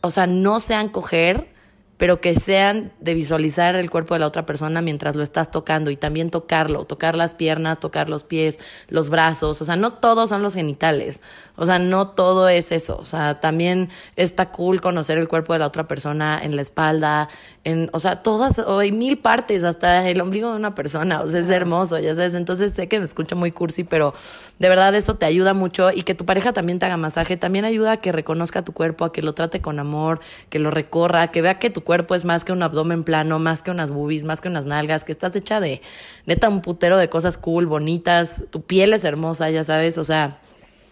[0.00, 1.53] o sea, no sean coger,
[1.96, 5.90] pero que sean de visualizar el cuerpo de la otra persona mientras lo estás tocando
[5.90, 10.30] y también tocarlo, tocar las piernas, tocar los pies, los brazos, o sea, no todos
[10.30, 11.22] son los genitales,
[11.56, 15.60] o sea, no todo es eso, o sea, también está cool conocer el cuerpo de
[15.60, 17.28] la otra persona en la espalda,
[17.62, 21.30] en, o sea, todas, o hay mil partes, hasta el ombligo de una persona, o
[21.30, 24.14] sea, es hermoso, ya sabes, entonces sé que me escucho muy cursi, pero
[24.58, 27.64] de verdad eso te ayuda mucho y que tu pareja también te haga masaje, también
[27.64, 31.28] ayuda a que reconozca tu cuerpo, a que lo trate con amor, que lo recorra,
[31.30, 34.24] que vea que tu cuerpo es más que un abdomen plano, más que unas boobies,
[34.24, 35.80] más que unas nalgas, que estás hecha de
[36.26, 40.40] neta un putero de cosas cool, bonitas, tu piel es hermosa, ya sabes, o sea,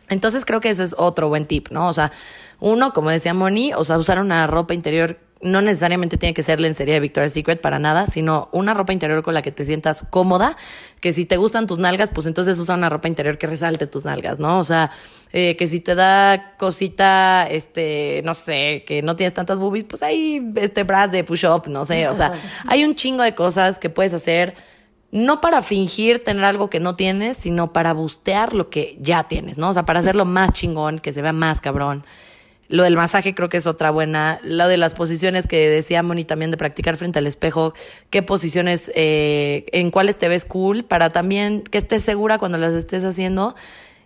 [0.09, 1.89] entonces creo que ese es otro buen tip, ¿no?
[1.89, 2.13] O sea,
[2.61, 6.61] uno, como decía Moni, o sea, usar una ropa interior no necesariamente tiene que ser
[6.61, 10.07] lencería de Victoria's Secret para nada, sino una ropa interior con la que te sientas
[10.09, 10.57] cómoda,
[11.01, 14.05] que si te gustan tus nalgas, pues entonces usa una ropa interior que resalte tus
[14.05, 14.59] nalgas, ¿no?
[14.59, 14.91] O sea,
[15.33, 20.03] eh, que si te da cosita, este, no sé, que no tienes tantas boobies, pues
[20.03, 22.33] hay este bras de push-up, no sé, o sea,
[22.67, 24.55] hay un chingo de cosas que puedes hacer
[25.13, 29.59] no para fingir tener algo que no tienes, sino para bustear lo que ya tienes,
[29.59, 29.69] ¿no?
[29.69, 32.05] O sea, para hacerlo más chingón, que se vea más cabrón.
[32.69, 34.41] Lo del masaje creo que es otra buena.
[34.43, 37.75] Lo de las posiciones que decía Moni también de practicar frente al espejo.
[38.11, 40.85] ¿Qué posiciones, eh, en cuáles te ves cool?
[40.85, 43.55] Para también que estés segura cuando las estés haciendo.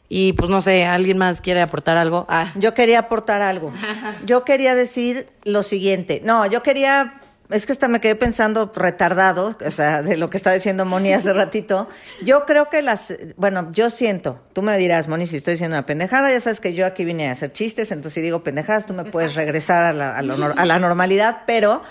[0.09, 2.27] Y pues no sé, ¿alguien más quiere aportar algo?
[2.29, 2.53] Ah.
[2.55, 3.73] Yo quería aportar algo.
[4.25, 6.21] Yo quería decir lo siguiente.
[6.25, 10.37] No, yo quería es que hasta me quedé pensando retardado, o sea, de lo que
[10.37, 11.89] está diciendo Moni hace ratito.
[12.25, 15.87] Yo creo que las, bueno, yo siento, tú me dirás, Moni, si estoy diciendo una
[15.87, 18.95] pendejada, ya sabes que yo aquí vine a hacer chistes, entonces si digo pendejadas, tú
[18.95, 21.83] me puedes regresar a la, a a la normalidad, pero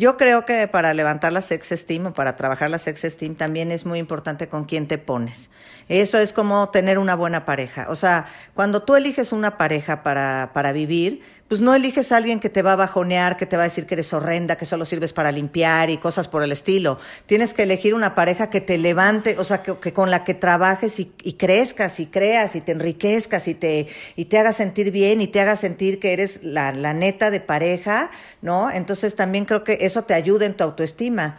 [0.00, 3.70] yo creo que para levantar la sex esteem o para trabajar la sex esteem también
[3.70, 5.50] es muy importante con quién te pones.
[5.88, 7.86] Eso es como tener una buena pareja.
[7.90, 11.20] O sea, cuando tú eliges una pareja para, para vivir,
[11.50, 13.84] pues no eliges a alguien que te va a bajonear, que te va a decir
[13.84, 17.00] que eres horrenda, que solo sirves para limpiar y cosas por el estilo.
[17.26, 21.00] Tienes que elegir una pareja que te levante, o sea, que, con la que trabajes
[21.00, 25.26] y, crezcas y creas y te enriquezcas y te, y te haga sentir bien y
[25.26, 28.70] te haga sentir que eres la, la neta de pareja, ¿no?
[28.70, 31.36] Entonces también creo que eso te ayuda en tu autoestima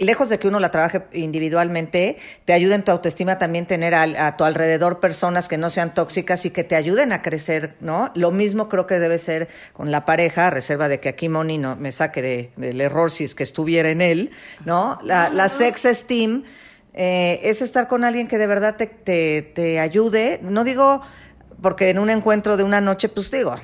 [0.00, 4.36] lejos de que uno la trabaje individualmente, te ayuda en tu autoestima también tener a,
[4.36, 8.10] tu alrededor personas que no sean tóxicas y que te ayuden a crecer, ¿no?
[8.14, 11.58] Lo mismo creo que debe ser con la pareja, a reserva de que aquí Moni
[11.58, 14.30] no me saque de, del error si es que estuviera en él,
[14.64, 14.98] ¿no?
[15.02, 16.44] La, la sex esteem
[16.94, 21.02] eh, es estar con alguien que de verdad te, te, te ayude, no digo
[21.60, 23.54] porque en un encuentro de una noche, pues digo,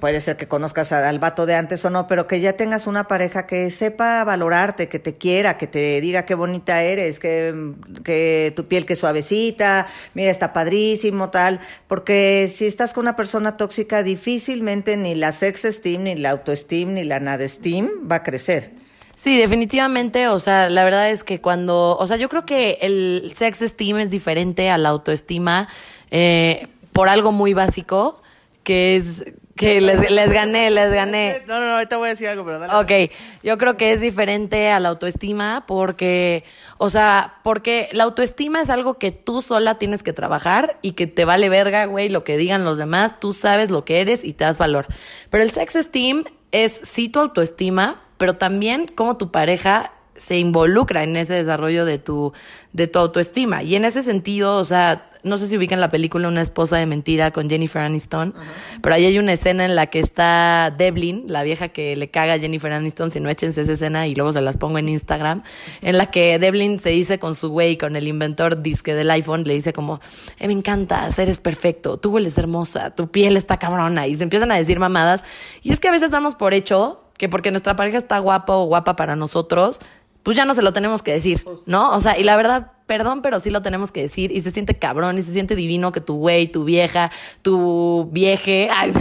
[0.00, 3.08] puede ser que conozcas al vato de antes o no, pero que ya tengas una
[3.08, 7.72] pareja que sepa valorarte, que te quiera, que te diga qué bonita eres, que,
[8.04, 13.56] que tu piel que suavecita, mira, está padrísimo, tal, porque si estás con una persona
[13.56, 18.22] tóxica, difícilmente ni la sex esteem, ni la autoesteem, ni la nada esteem va a
[18.22, 18.82] crecer.
[19.14, 23.32] Sí, definitivamente, o sea, la verdad es que cuando, o sea, yo creo que el
[23.36, 25.68] sex esteem es diferente a la autoestima
[26.10, 28.20] eh, por algo muy básico,
[28.64, 31.42] que es que les, les gané, les gané.
[31.46, 33.08] No, no, no, ahorita voy a decir algo, pero dale.
[33.08, 33.12] Ok,
[33.42, 36.44] yo creo que es diferente a la autoestima porque,
[36.78, 41.06] o sea, porque la autoestima es algo que tú sola tienes que trabajar y que
[41.06, 44.32] te vale verga, güey, lo que digan los demás, tú sabes lo que eres y
[44.32, 44.86] te das valor.
[45.30, 51.02] Pero el sex esteem es sí tu autoestima, pero también como tu pareja se involucra
[51.02, 52.32] en ese desarrollo de tu,
[52.72, 53.62] de tu autoestima.
[53.62, 56.86] Y en ese sentido, o sea, no sé si ubican la película Una esposa de
[56.86, 58.34] mentira con Jennifer Aniston,
[58.82, 62.34] pero ahí hay una escena en la que está Devlin, la vieja que le caga
[62.34, 65.42] a Jennifer Aniston, si no échense esa escena y luego se las pongo en Instagram,
[65.80, 69.44] en la que Devlin se dice con su güey, con el inventor disque del iPhone,
[69.44, 70.00] le dice como,
[70.38, 74.50] eh, me encanta, eres perfecto, tú hueles hermosa, tu piel está cabrona, y se empiezan
[74.50, 75.22] a decir mamadas.
[75.62, 78.66] Y es que a veces damos por hecho que porque nuestra pareja está guapa o
[78.66, 79.78] guapa para nosotros,
[80.22, 81.90] pues ya no se lo tenemos que decir, ¿no?
[81.90, 84.74] O sea, y la verdad, perdón, pero sí lo tenemos que decir y se siente
[84.78, 87.10] cabrón y se siente divino que tu güey, tu vieja,
[87.42, 88.92] tu vieje, ay,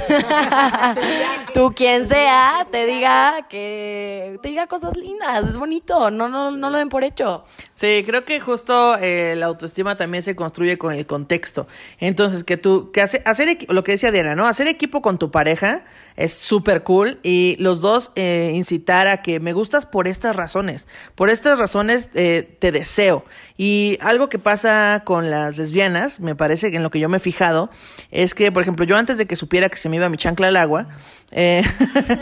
[1.54, 6.70] tú quien sea, te diga que te diga cosas lindas, es bonito, no, no, no
[6.70, 7.44] lo den por hecho.
[7.74, 11.67] Sí, creo que justo eh, la autoestima también se construye con el contexto.
[12.00, 14.46] Entonces, que tú, que hace, hacer lo que decía Diana, ¿no?
[14.46, 15.84] Hacer equipo con tu pareja
[16.15, 20.88] es súper cool y los dos eh, incitar a que me gustas por estas razones.
[21.15, 23.26] Por estas razones eh, te deseo.
[23.58, 23.71] Y
[24.02, 27.20] algo que pasa con las lesbianas, me parece que en lo que yo me he
[27.20, 27.70] fijado,
[28.12, 30.48] es que, por ejemplo, yo antes de que supiera que se me iba mi chancla
[30.48, 30.88] al agua,
[31.32, 31.64] eh,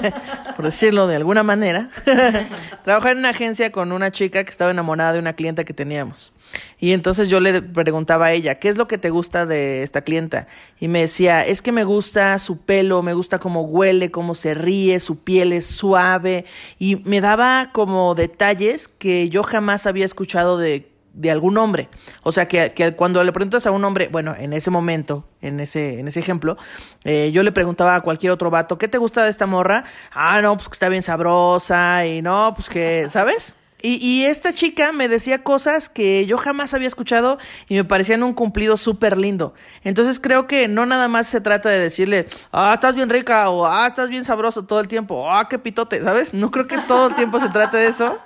[0.55, 1.89] por decirlo de alguna manera,
[2.83, 6.31] trabajaba en una agencia con una chica que estaba enamorada de una clienta que teníamos.
[6.79, 10.01] Y entonces yo le preguntaba a ella, ¿qué es lo que te gusta de esta
[10.01, 10.47] clienta?
[10.79, 14.53] Y me decía, es que me gusta su pelo, me gusta cómo huele, cómo se
[14.53, 16.45] ríe, su piel es suave.
[16.79, 20.88] Y me daba como detalles que yo jamás había escuchado de,
[21.19, 21.89] de algún hombre.
[22.23, 25.59] O sea, que, que cuando le preguntas a un hombre, bueno, en ese momento, en
[25.59, 26.57] ese, en ese ejemplo,
[27.03, 29.83] eh, yo le preguntaba a cualquier otro vato, ¿qué te gusta de esta morra?
[30.13, 33.55] Ah, no, pues que está bien sabrosa y no, pues que, ¿sabes?
[33.81, 38.23] Y, y esta chica me decía cosas que yo jamás había escuchado y me parecían
[38.23, 39.53] un cumplido súper lindo.
[39.83, 43.65] Entonces creo que no nada más se trata de decirle, ah, estás bien rica o
[43.65, 46.33] ah, estás bien sabroso todo el tiempo, ah, qué pitote, ¿sabes?
[46.33, 48.19] No creo que todo el tiempo se trate de eso,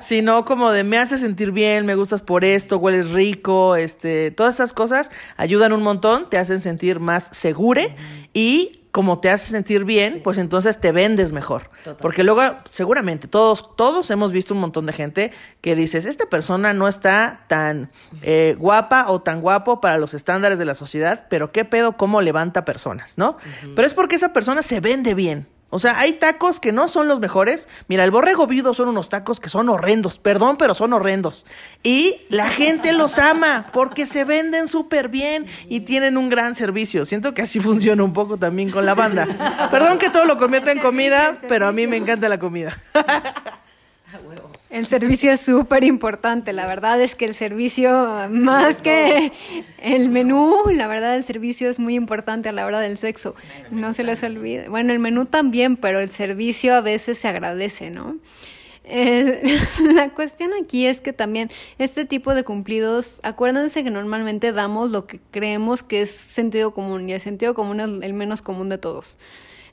[0.00, 4.56] sino como de me hace sentir bien, me gustas por esto, hueles rico, este, todas
[4.56, 7.94] esas cosas ayudan un montón, te hacen sentir más segure
[8.34, 11.70] y como te hace sentir bien, pues entonces te vendes mejor.
[12.00, 16.74] Porque luego, seguramente, todos, todos hemos visto un montón de gente que dices, esta persona
[16.74, 17.90] no está tan
[18.22, 22.20] eh, guapa o tan guapo para los estándares de la sociedad, pero qué pedo cómo
[22.20, 23.36] levanta personas, ¿no?
[23.76, 25.46] Pero es porque esa persona se vende bien.
[25.70, 27.68] O sea, hay tacos que no son los mejores.
[27.88, 30.18] Mira, el borrego viudo son unos tacos que son horrendos.
[30.18, 31.46] Perdón, pero son horrendos.
[31.82, 37.04] Y la gente los ama porque se venden súper bien y tienen un gran servicio.
[37.06, 39.26] Siento que así funciona un poco también con la banda.
[39.70, 42.76] Perdón que todo lo convierta en comida, pero a mí me encanta la comida.
[44.70, 47.90] El servicio es súper importante, la verdad es que el servicio,
[48.30, 49.32] más que
[49.82, 53.34] el menú, la verdad el servicio es muy importante a la hora del sexo.
[53.72, 54.68] No se les olvide.
[54.68, 58.18] Bueno, el menú también, pero el servicio a veces se agradece, ¿no?
[58.84, 59.58] Eh,
[59.94, 65.06] la cuestión aquí es que también este tipo de cumplidos, acuérdense que normalmente damos lo
[65.06, 68.78] que creemos que es sentido común y el sentido común es el menos común de
[68.78, 69.18] todos.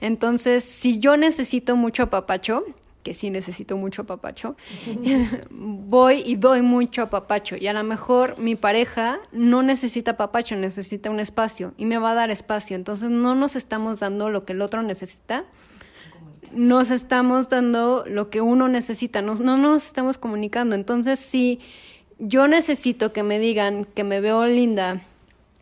[0.01, 2.63] Entonces, si yo necesito mucho apapacho,
[3.07, 4.57] que sí necesito mucho apapacho,
[5.49, 7.55] voy y doy mucho apapacho.
[7.57, 12.11] Y a lo mejor mi pareja no necesita apapacho, necesita un espacio y me va
[12.11, 12.75] a dar espacio.
[12.75, 15.45] Entonces no nos estamos dando lo que el otro necesita.
[16.51, 20.75] Nos estamos dando lo que uno necesita, nos, no nos estamos comunicando.
[20.75, 21.59] Entonces, si
[22.19, 25.01] yo necesito que me digan que me veo linda,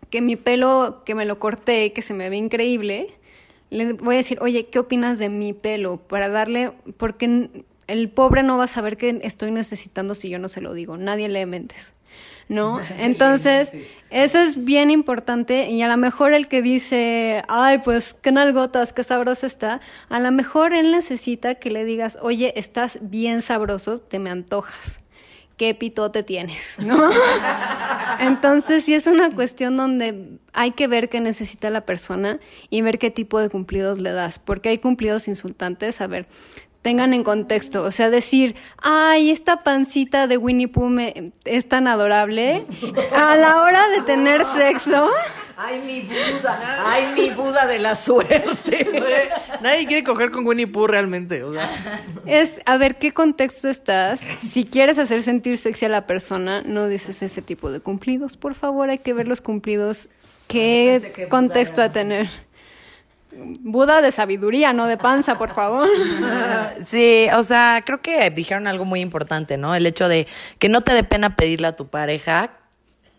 [0.10, 3.19] que mi pelo, que me lo corté, que se me ve increíble,
[3.69, 5.97] le voy a decir, oye, ¿qué opinas de mi pelo?
[5.97, 7.49] Para darle, porque
[7.88, 10.97] el pobre no va a saber qué estoy necesitando si yo no se lo digo,
[10.97, 11.93] nadie lee mentes.
[12.47, 12.80] ¿No?
[12.99, 13.73] Entonces,
[14.12, 18.93] eso es bien importante y a lo mejor el que dice, ay, pues qué nalgotas,
[18.93, 23.97] qué sabroso está, a lo mejor él necesita que le digas, oye, estás bien sabroso,
[23.97, 24.99] te me antojas
[25.57, 27.09] qué pitote tienes, ¿no?
[28.19, 32.39] Entonces sí es una cuestión donde hay que ver qué necesita la persona
[32.69, 36.25] y ver qué tipo de cumplidos le das, porque hay cumplidos insultantes, a ver,
[36.81, 41.87] tengan en contexto, o sea, decir, ay, esta pancita de Winnie Pooh me, es tan
[41.87, 42.65] adorable,
[43.11, 45.09] a la hora de tener sexo...
[45.57, 49.01] Ay, mi Buda, ay, mi Buda de la suerte.
[49.61, 51.43] Nadie quiere coger con Winnie Pooh realmente.
[51.43, 51.69] O sea.
[52.25, 54.19] Es a ver qué contexto estás.
[54.19, 58.35] Si quieres hacer sentir sexy a la persona, no dices ese tipo de cumplidos.
[58.37, 60.10] Por favor, hay que ver los cumplidos.
[60.47, 62.27] ¿Qué que contexto era- a tener?
[63.37, 65.87] Buda de sabiduría, no de panza, por favor.
[66.85, 69.73] Sí, o sea, creo que dijeron algo muy importante, ¿no?
[69.75, 70.27] El hecho de
[70.60, 72.51] que no te dé pena pedirle a tu pareja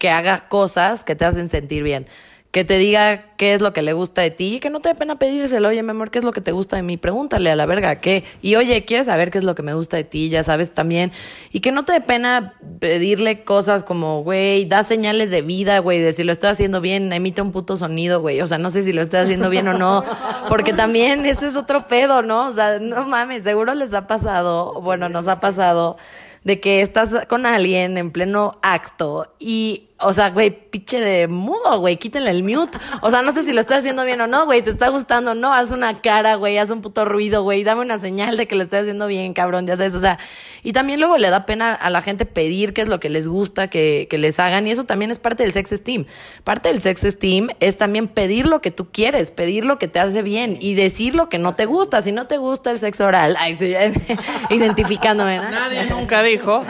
[0.06, 2.06] que haga cosas que te hacen sentir bien.
[2.52, 4.88] que te diga qué es lo que le gusta de ti y que no te
[4.88, 5.68] dé pena pedírselo.
[5.68, 6.96] Oye, mi amor, ¿qué es lo que te gusta de mí?
[6.96, 8.24] Pregúntale a la verga qué.
[8.40, 10.30] Y oye, ¿quieres saber qué es lo que me gusta de ti?
[10.30, 11.12] Ya sabes también.
[11.52, 15.98] Y que no te dé pena pedirle cosas como, güey, da señales de vida, güey,
[16.00, 18.40] de si lo estoy haciendo bien, emite un puto sonido, güey.
[18.40, 20.02] O sea, no sé si lo estoy haciendo bien o no.
[20.48, 22.46] Porque también ese es otro pedo, ¿no?
[22.46, 25.98] O sea, no mames, seguro les ha pasado, bueno, nos ha pasado
[26.44, 31.80] de que estás con alguien en pleno acto y o sea, güey, pinche de mudo,
[31.80, 32.78] güey, quítenle el mute.
[33.00, 35.34] O sea, no sé si lo estoy haciendo bien o no, güey, te está gustando,
[35.34, 38.56] no, haz una cara, güey, haz un puto ruido, güey, dame una señal de que
[38.56, 40.18] lo estoy haciendo bien, cabrón, ya sabes, o sea,
[40.62, 43.28] y también luego le da pena a la gente pedir qué es lo que les
[43.28, 46.06] gusta que, que les hagan y eso también es parte del sex esteem.
[46.44, 50.00] Parte del sex esteem es también pedir lo que tú quieres, pedir lo que te
[50.00, 52.02] hace bien y decir lo que no te gusta.
[52.02, 53.74] Si no te gusta el sexo oral, ay, sí,
[54.50, 55.50] identificándome, ¿no?
[55.50, 56.64] Nadie nunca dijo.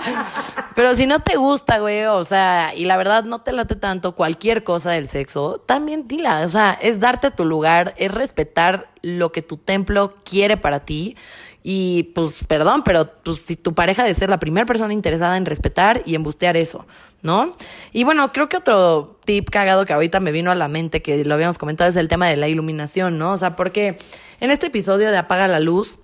[0.74, 4.14] Pero si no te gusta, güey, o sea, y la verdad no te late tanto
[4.14, 6.42] cualquier cosa del sexo, también dila.
[6.44, 11.16] O sea, es darte tu lugar, es respetar lo que tu templo quiere para ti.
[11.62, 15.44] Y pues, perdón, pero pues si tu pareja debe ser la primera persona interesada en
[15.44, 16.86] respetar y en bustear eso,
[17.22, 17.52] ¿no?
[17.92, 21.22] Y bueno, creo que otro tip cagado que ahorita me vino a la mente, que
[21.24, 23.32] lo habíamos comentado, es el tema de la iluminación, ¿no?
[23.32, 23.98] O sea, porque
[24.40, 25.98] en este episodio de Apaga la Luz,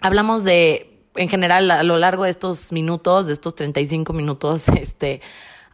[0.00, 5.20] hablamos de, en general, a lo largo de estos minutos, de estos 35 minutos, este,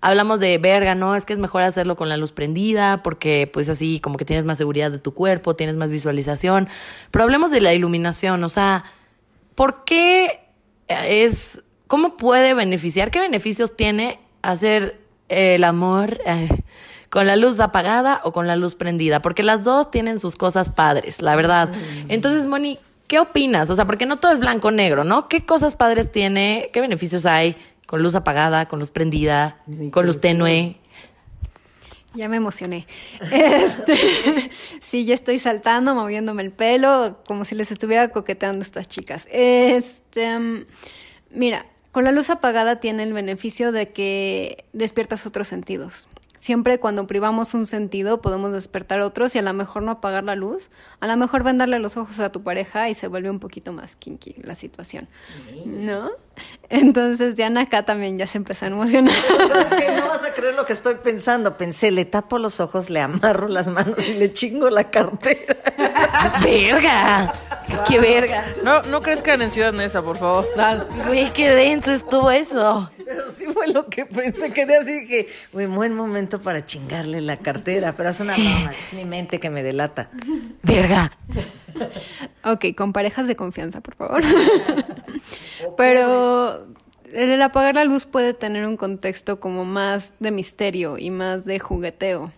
[0.01, 1.15] hablamos de verga, ¿no?
[1.15, 4.45] Es que es mejor hacerlo con la luz prendida porque pues así como que tienes
[4.45, 6.69] más seguridad de tu cuerpo, tienes más visualización.
[7.11, 8.85] Pero hablemos de la iluminación, o sea,
[9.55, 10.41] ¿por qué
[10.89, 16.21] es, cómo puede beneficiar, qué beneficios tiene hacer el amor
[17.11, 19.21] con la luz apagada o con la luz prendida?
[19.21, 21.71] Porque las dos tienen sus cosas padres, la verdad.
[22.09, 23.69] Entonces, Moni, ¿qué opinas?
[23.69, 25.29] O sea, porque no todo es blanco-negro, ¿no?
[25.29, 26.71] ¿Qué cosas padres tiene?
[26.73, 27.57] ¿Qué beneficios hay?
[27.91, 29.59] Con luz apagada, con luz prendida,
[29.91, 30.77] con luz tenue.
[32.15, 32.87] Ya me emocioné.
[33.33, 33.97] Este,
[34.81, 39.27] sí, ya estoy saltando, moviéndome el pelo, como si les estuviera coqueteando a estas chicas.
[39.33, 40.65] Este,
[41.33, 46.07] mira, con la luz apagada tiene el beneficio de que despiertas otros sentidos
[46.41, 50.35] siempre cuando privamos un sentido podemos despertar otros y a lo mejor no apagar la
[50.35, 53.73] luz, a lo mejor vendarle los ojos a tu pareja y se vuelve un poquito
[53.73, 55.07] más kinky la situación,
[55.67, 56.11] ¿no?
[56.71, 59.15] Entonces Diana acá también ya se empezó a emocionar.
[60.01, 61.57] No vas a creer lo que estoy pensando.
[61.57, 65.57] Pensé, le tapo los ojos, le amarro las manos y le chingo la cartera.
[66.43, 67.33] ¡Verga!
[67.87, 68.45] ¡Qué verga!
[68.65, 70.47] No, no crezcan en Ciudad Neza, por favor.
[71.07, 72.91] Güey, qué denso estuvo eso.
[73.11, 77.39] Pero sí fue lo que pensé, quedé así que, güey, buen momento para chingarle la
[77.39, 80.11] cartera, pero es una broma, es mi mente que me delata.
[80.63, 81.11] Verga.
[82.45, 84.23] Ok, con parejas de confianza, por favor.
[85.77, 86.69] pero
[87.13, 91.59] el apagar la luz puede tener un contexto como más de misterio y más de
[91.59, 92.33] jugueteo.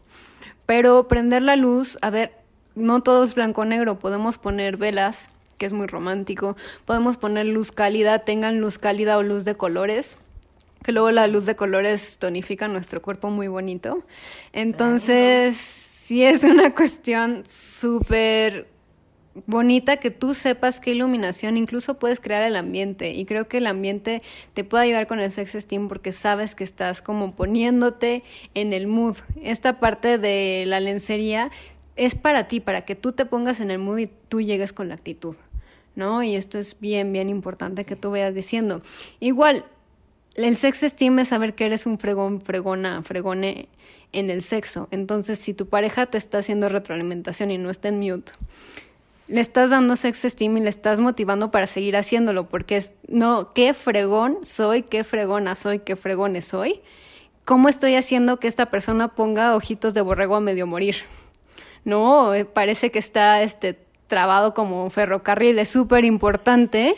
[0.65, 2.33] Pero prender la luz, a ver,
[2.75, 6.57] no todo es blanco-negro, podemos poner velas, que es muy romántico,
[6.87, 10.17] podemos poner luz cálida, tengan luz cálida o luz de colores
[10.83, 14.05] que luego la luz de colores tonifica nuestro cuerpo muy bonito.
[14.53, 18.69] Entonces, sí es una cuestión súper
[19.47, 23.67] bonita que tú sepas qué iluminación incluso puedes crear el ambiente y creo que el
[23.67, 24.21] ambiente
[24.53, 28.23] te puede ayudar con el sex esteem porque sabes que estás como poniéndote
[28.55, 29.17] en el mood.
[29.43, 31.51] Esta parte de la lencería
[31.97, 34.89] es para ti, para que tú te pongas en el mood y tú llegues con
[34.89, 35.37] la actitud.
[35.95, 36.23] ¿No?
[36.23, 38.81] Y esto es bien, bien importante que tú vayas diciendo.
[39.21, 39.67] Igual,
[40.35, 43.69] el sex esteem es saber que eres un fregón, fregona, fregone
[44.13, 44.89] en el sexo.
[44.91, 48.33] Entonces, si tu pareja te está haciendo retroalimentación y no está en mute,
[49.29, 53.53] le estás dando sex esteem y le estás motivando para seguir haciéndolo, porque es, no,
[53.55, 56.81] qué fregón soy, qué fregona soy, qué fregone soy.
[57.45, 60.97] ¿Cómo estoy haciendo que esta persona ponga ojitos de borrego a medio morir?
[61.85, 63.79] No, eh, parece que está este
[64.13, 65.59] trabado como un ferrocarril.
[65.59, 66.97] Es súper importante.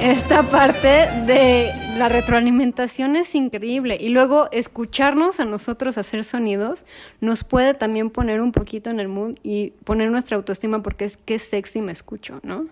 [0.00, 0.88] Esta parte
[1.26, 3.98] de la retroalimentación es increíble.
[4.00, 6.86] Y luego escucharnos a nosotros hacer sonidos
[7.20, 11.18] nos puede también poner un poquito en el mood y poner nuestra autoestima porque es
[11.18, 12.64] que sexy me escucho, ¿no?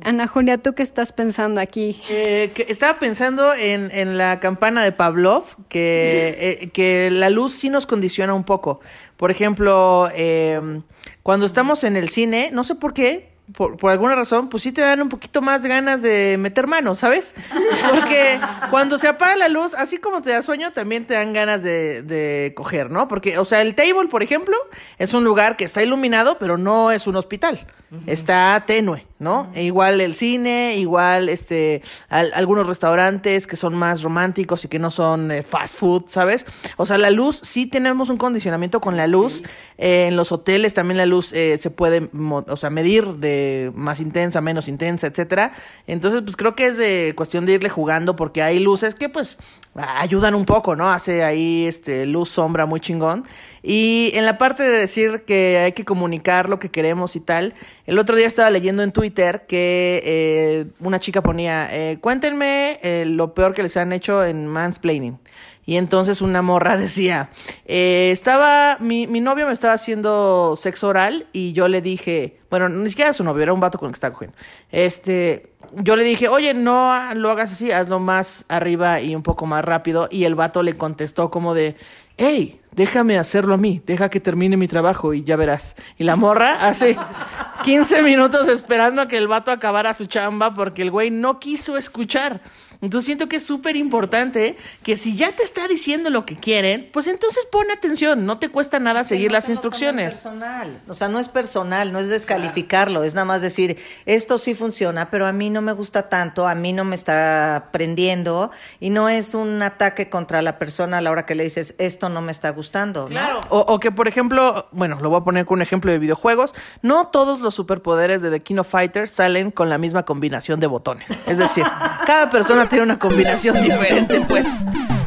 [0.00, 2.00] Ana Julia, ¿tú qué estás pensando aquí?
[2.08, 7.70] Eh, estaba pensando en, en, la campana de Pavlov, que, eh, que la luz sí
[7.70, 8.80] nos condiciona un poco.
[9.16, 10.82] Por ejemplo, eh,
[11.22, 14.72] cuando estamos en el cine, no sé por qué, por, por, alguna razón, pues sí
[14.72, 17.34] te dan un poquito más ganas de meter manos, ¿sabes?
[17.90, 18.40] Porque
[18.70, 22.02] cuando se apaga la luz, así como te da sueño, también te dan ganas de,
[22.02, 23.08] de coger, ¿no?
[23.08, 24.56] Porque, o sea, el table, por ejemplo,
[24.98, 27.66] es un lugar que está iluminado, pero no es un hospital.
[28.06, 29.50] Está tenue, ¿no?
[29.54, 34.78] E igual el cine, igual este al- algunos restaurantes que son más románticos y que
[34.78, 36.44] no son eh, fast food, ¿sabes?
[36.76, 39.42] O sea, la luz, sí tenemos un condicionamiento con la luz.
[39.78, 44.00] Eh, en los hoteles también la luz eh, se puede, o sea, medir de más
[44.00, 45.52] intensa, menos intensa, etcétera.
[45.86, 49.38] Entonces, pues creo que es de cuestión de irle jugando porque hay luces que pues
[49.74, 50.90] ayudan un poco, ¿no?
[50.90, 53.24] Hace ahí este luz sombra muy chingón.
[53.62, 57.54] Y en la parte de decir que hay que comunicar lo que queremos y tal,
[57.86, 63.04] el otro día estaba leyendo en Twitter que eh, una chica ponía, eh, cuéntenme eh,
[63.06, 65.18] lo peor que les han hecho en mansplaining.
[65.64, 67.30] Y entonces una morra decía,
[67.64, 72.88] estaba, mi, mi novio me estaba haciendo sexo oral y yo le dije, bueno, ni
[72.90, 74.36] siquiera era su novio, era un vato con el que estaba cogiendo.
[74.70, 79.46] Este, yo le dije, oye, no lo hagas así, hazlo más arriba y un poco
[79.46, 80.08] más rápido.
[80.10, 81.76] Y el vato le contestó como de,
[82.16, 85.76] hey, déjame hacerlo a mí, deja que termine mi trabajo y ya verás.
[85.98, 86.96] Y la morra hace
[87.64, 91.76] 15 minutos esperando a que el vato acabara su chamba porque el güey no quiso
[91.76, 92.40] escuchar.
[92.82, 96.90] Entonces siento que es súper importante que si ya te está diciendo lo que quieren,
[96.92, 100.14] pues entonces pon atención, no te cuesta nada seguir no las instrucciones.
[100.14, 100.82] personal.
[100.88, 105.10] O sea, no es personal, no es descalificarlo, es nada más decir, esto sí funciona,
[105.10, 108.50] pero a mí no me gusta tanto, a mí no me está prendiendo
[108.80, 112.08] y no es un ataque contra la persona a la hora que le dices, esto
[112.08, 113.02] no me está gustando.
[113.02, 113.08] ¿no?
[113.08, 113.40] Claro.
[113.48, 116.54] O, o que, por ejemplo, bueno, lo voy a poner con un ejemplo de videojuegos.
[116.82, 120.66] No todos los superpoderes de The King of Fighters salen con la misma combinación de
[120.66, 121.08] botones.
[121.26, 121.64] Es decir,
[122.06, 124.46] cada persona tiene una combinación diferente, pues.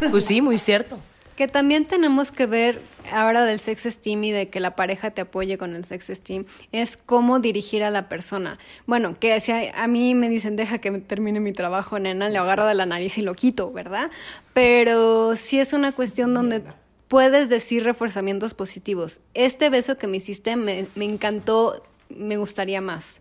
[0.10, 0.98] Pues sí, muy cierto.
[1.36, 2.82] Que también tenemos que ver
[3.12, 6.46] ahora del sex esteem y de que la pareja te apoye con el sex esteem
[6.72, 8.58] es cómo dirigir a la persona.
[8.86, 12.38] Bueno, que si a, a mí me dicen deja que termine mi trabajo, nena, le
[12.38, 14.10] agarro de la nariz y lo quito, ¿verdad?
[14.54, 16.64] Pero sí es una cuestión donde
[17.08, 19.22] puedes decir reforzamientos positivos.
[19.34, 23.20] Este beso que me hiciste me, me encantó, me gustaría más.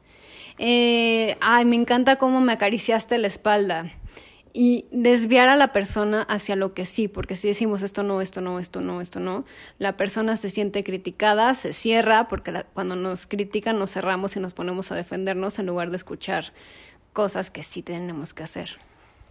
[0.59, 3.91] Eh, ay, me encanta cómo me acariciaste la espalda
[4.57, 8.41] y desviar a la persona hacia lo que sí, porque si decimos esto no, esto
[8.41, 9.45] no, esto no, esto no,
[9.79, 14.41] la persona se siente criticada, se cierra, porque la- cuando nos critican nos cerramos y
[14.41, 16.53] nos ponemos a defendernos en lugar de escuchar
[17.13, 18.71] cosas que sí tenemos que hacer.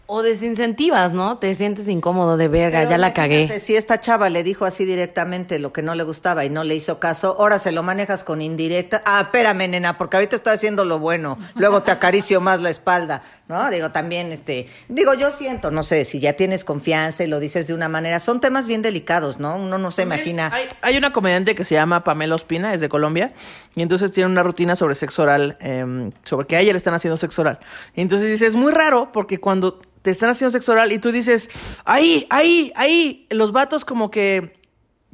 [0.06, 1.38] O desincentivas, ¿no?
[1.38, 3.58] Te sientes incómodo de verga, Pero ya la cagué.
[3.62, 6.76] Si esta chava le dijo así directamente lo que no le gustaba y no le
[6.76, 9.02] hizo caso, ahora se lo manejas con indirecta.
[9.06, 11.38] Ah, espérame, nena, porque ahorita estoy haciendo lo bueno.
[11.56, 13.70] Luego te acaricio más la espalda, ¿no?
[13.70, 17.68] Digo, también, este, digo, yo siento, no sé, si ya tienes confianza y lo dices
[17.68, 19.58] de una manera, son temas bien delicados, ¿no?
[19.58, 20.50] Uno no se imagina.
[20.54, 23.34] Hay, hay una comediante que se llama Pamela Ospina, es de Colombia,
[23.76, 26.94] y entonces tiene una rutina sobre sexo oral, em, sobre que a ella le están
[26.94, 27.60] haciendo sexo oral.
[27.96, 31.12] Y entonces dice, es muy raro porque cuando te están haciendo sexo oral y tú
[31.12, 31.50] dices,
[31.86, 34.58] ahí, ahí, ahí, los vatos como que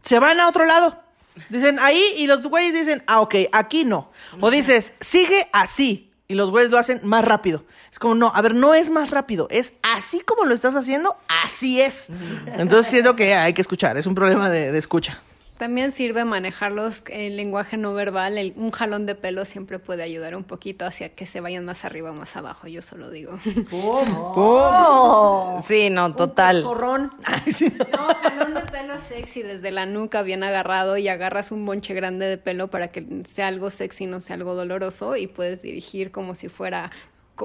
[0.03, 1.03] se van a otro lado.
[1.49, 4.11] Dicen ahí y los güeyes dicen, ah, ok, aquí no.
[4.41, 6.08] O dices, sigue así.
[6.31, 7.65] Y los güeyes lo hacen más rápido.
[7.91, 9.47] Es como, no, a ver, no es más rápido.
[9.49, 12.07] Es así como lo estás haciendo, así es.
[12.55, 13.97] Entonces siento que hay que escuchar.
[13.97, 15.23] Es un problema de, de escucha.
[15.59, 20.33] También sirve manejarlos el lenguaje no verbal, el- un jalón de pelo siempre puede ayudar
[20.37, 23.33] un poquito hacia que se vayan más arriba o más abajo, yo solo digo.
[23.71, 25.61] ¡Oh!
[25.67, 26.63] Sí, no, total.
[26.63, 27.11] Corrón.
[27.25, 27.73] Ay, sí.
[27.91, 32.25] No, jalón de pelo sexy desde la nuca bien agarrado y agarras un bonche grande
[32.27, 36.35] de pelo para que sea algo sexy, no sea algo doloroso y puedes dirigir como
[36.35, 36.89] si fuera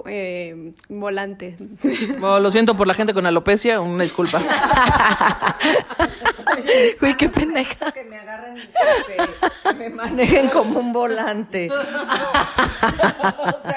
[0.06, 1.56] eh, volante.
[2.22, 4.40] Oh, lo siento por la gente con alopecia, una disculpa.
[7.00, 7.92] Güey, qué pendeja.
[7.92, 11.68] Que me agarren, que me manejen como un volante.
[11.72, 11.74] o
[13.62, 13.73] sea,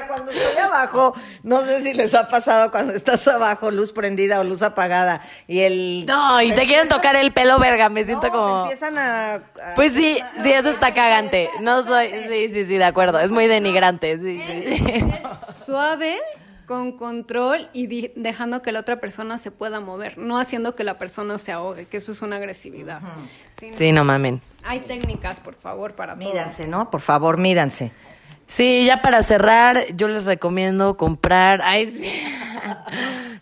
[0.78, 1.14] abajo,
[1.44, 5.60] no sé si les ha pasado cuando estás abajo, luz prendida o luz apagada, y
[5.60, 6.06] el...
[6.06, 8.62] No, y te quieren tocar el pelo, verga, me siento No, como...
[8.64, 9.34] empiezan a...
[9.36, 9.42] a-
[9.76, 11.50] Pues sí, sí, eso está cagante.
[11.62, 12.10] No soy...
[12.10, 13.20] Sí, sí, sí, de acuerdo.
[13.20, 14.84] Es muy denigrante, sí, sí.
[15.66, 16.16] Suave,
[16.66, 20.98] con control y dejando que la otra persona se pueda mover, no haciendo que la
[20.98, 23.02] persona se ahogue, que eso es una agresividad.
[23.60, 24.42] Sí, Sí, no mamen.
[24.64, 26.26] Hay técnicas, por favor, para todo.
[26.28, 26.90] Mídanse, ¿no?
[26.92, 27.92] Por favor, mídanse.
[28.48, 31.62] Sí, ya para cerrar, yo les recomiendo comprar.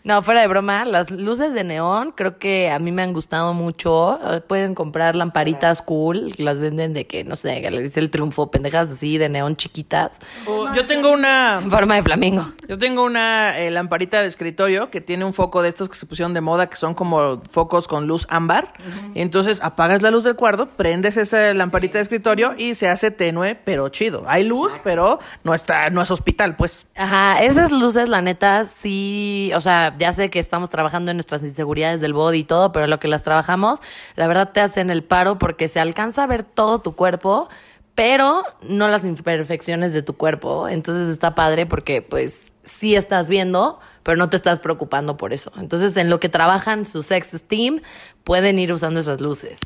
[0.04, 3.52] No, fuera de broma, las luces de neón creo que a mí me han gustado
[3.54, 4.18] mucho.
[4.46, 8.50] Pueden comprar lamparitas cool, las venden de que, no sé, que le dice el triunfo,
[8.50, 10.12] pendejas así de neón chiquitas,
[10.46, 11.60] Oh, yo tengo una...
[11.62, 12.52] en forma de flamingo.
[12.68, 16.06] Yo tengo una eh, lamparita de escritorio que tiene un foco de estos que se
[16.06, 18.74] pusieron de moda, que son como focos con luz ámbar.
[19.14, 23.10] Y entonces apagas la luz del cuarto, prendes esa lamparita de escritorio y se hace
[23.10, 24.24] tenue, pero chido.
[24.28, 26.86] Hay luz, pero no está, no es hospital, pues.
[26.94, 29.15] Ajá, esas luces, la neta, sí,
[29.54, 32.86] o sea, ya sé que estamos trabajando en nuestras inseguridades del body y todo, pero
[32.86, 33.80] lo que las trabajamos,
[34.16, 37.48] la verdad te hacen el paro porque se alcanza a ver todo tu cuerpo,
[37.94, 40.68] pero no las imperfecciones de tu cuerpo.
[40.68, 45.50] Entonces está padre porque pues sí estás viendo, pero no te estás preocupando por eso.
[45.58, 47.80] Entonces en lo que trabajan su sex esteem,
[48.22, 49.58] pueden ir usando esas luces.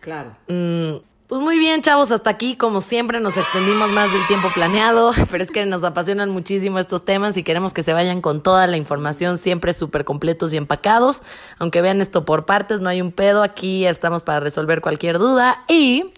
[0.00, 0.36] Claro.
[0.48, 0.96] Mm,
[1.28, 5.44] pues muy bien, chavos, hasta aquí, como siempre, nos extendimos más del tiempo planeado, pero
[5.44, 8.78] es que nos apasionan muchísimo estos temas y queremos que se vayan con toda la
[8.78, 11.22] información siempre súper completos y empacados.
[11.58, 15.64] Aunque vean esto por partes, no hay un pedo, aquí estamos para resolver cualquier duda
[15.68, 16.12] y...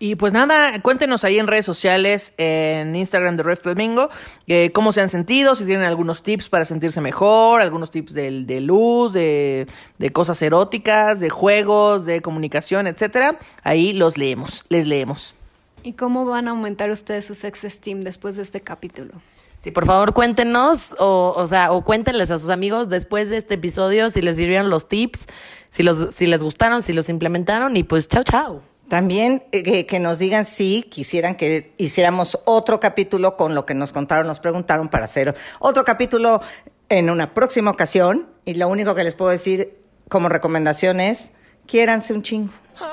[0.00, 4.10] Y pues nada, cuéntenos ahí en redes sociales, en Instagram de Red Flamingo,
[4.46, 8.44] eh, cómo se han sentido, si tienen algunos tips para sentirse mejor, algunos tips de,
[8.44, 9.66] de luz, de,
[9.98, 13.40] de cosas eróticas, de juegos, de comunicación, etcétera.
[13.64, 15.34] Ahí los leemos, les leemos.
[15.82, 19.14] ¿Y cómo van a aumentar ustedes su sex esteem después de este capítulo?
[19.58, 23.54] Sí, por favor, cuéntenos, o, o sea, o cuéntenles a sus amigos después de este
[23.54, 25.26] episodio si les sirvieron los tips,
[25.70, 28.62] si, los, si les gustaron, si los implementaron, y pues chao, chao.
[28.88, 33.92] También eh, que, nos digan si quisieran que hiciéramos otro capítulo con lo que nos
[33.92, 36.40] contaron, nos preguntaron para hacer otro capítulo
[36.88, 38.28] en una próxima ocasión.
[38.44, 39.78] Y lo único que les puedo decir
[40.08, 41.32] como recomendación es,
[41.66, 42.52] quiéranse un chingo,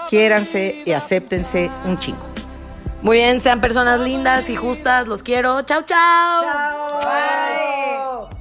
[0.09, 2.25] quiéranse y acéptense un chingo.
[3.01, 5.61] Muy bien, sean personas lindas y justas, los quiero.
[5.61, 6.41] Chao, chao.
[7.01, 8.34] Bye.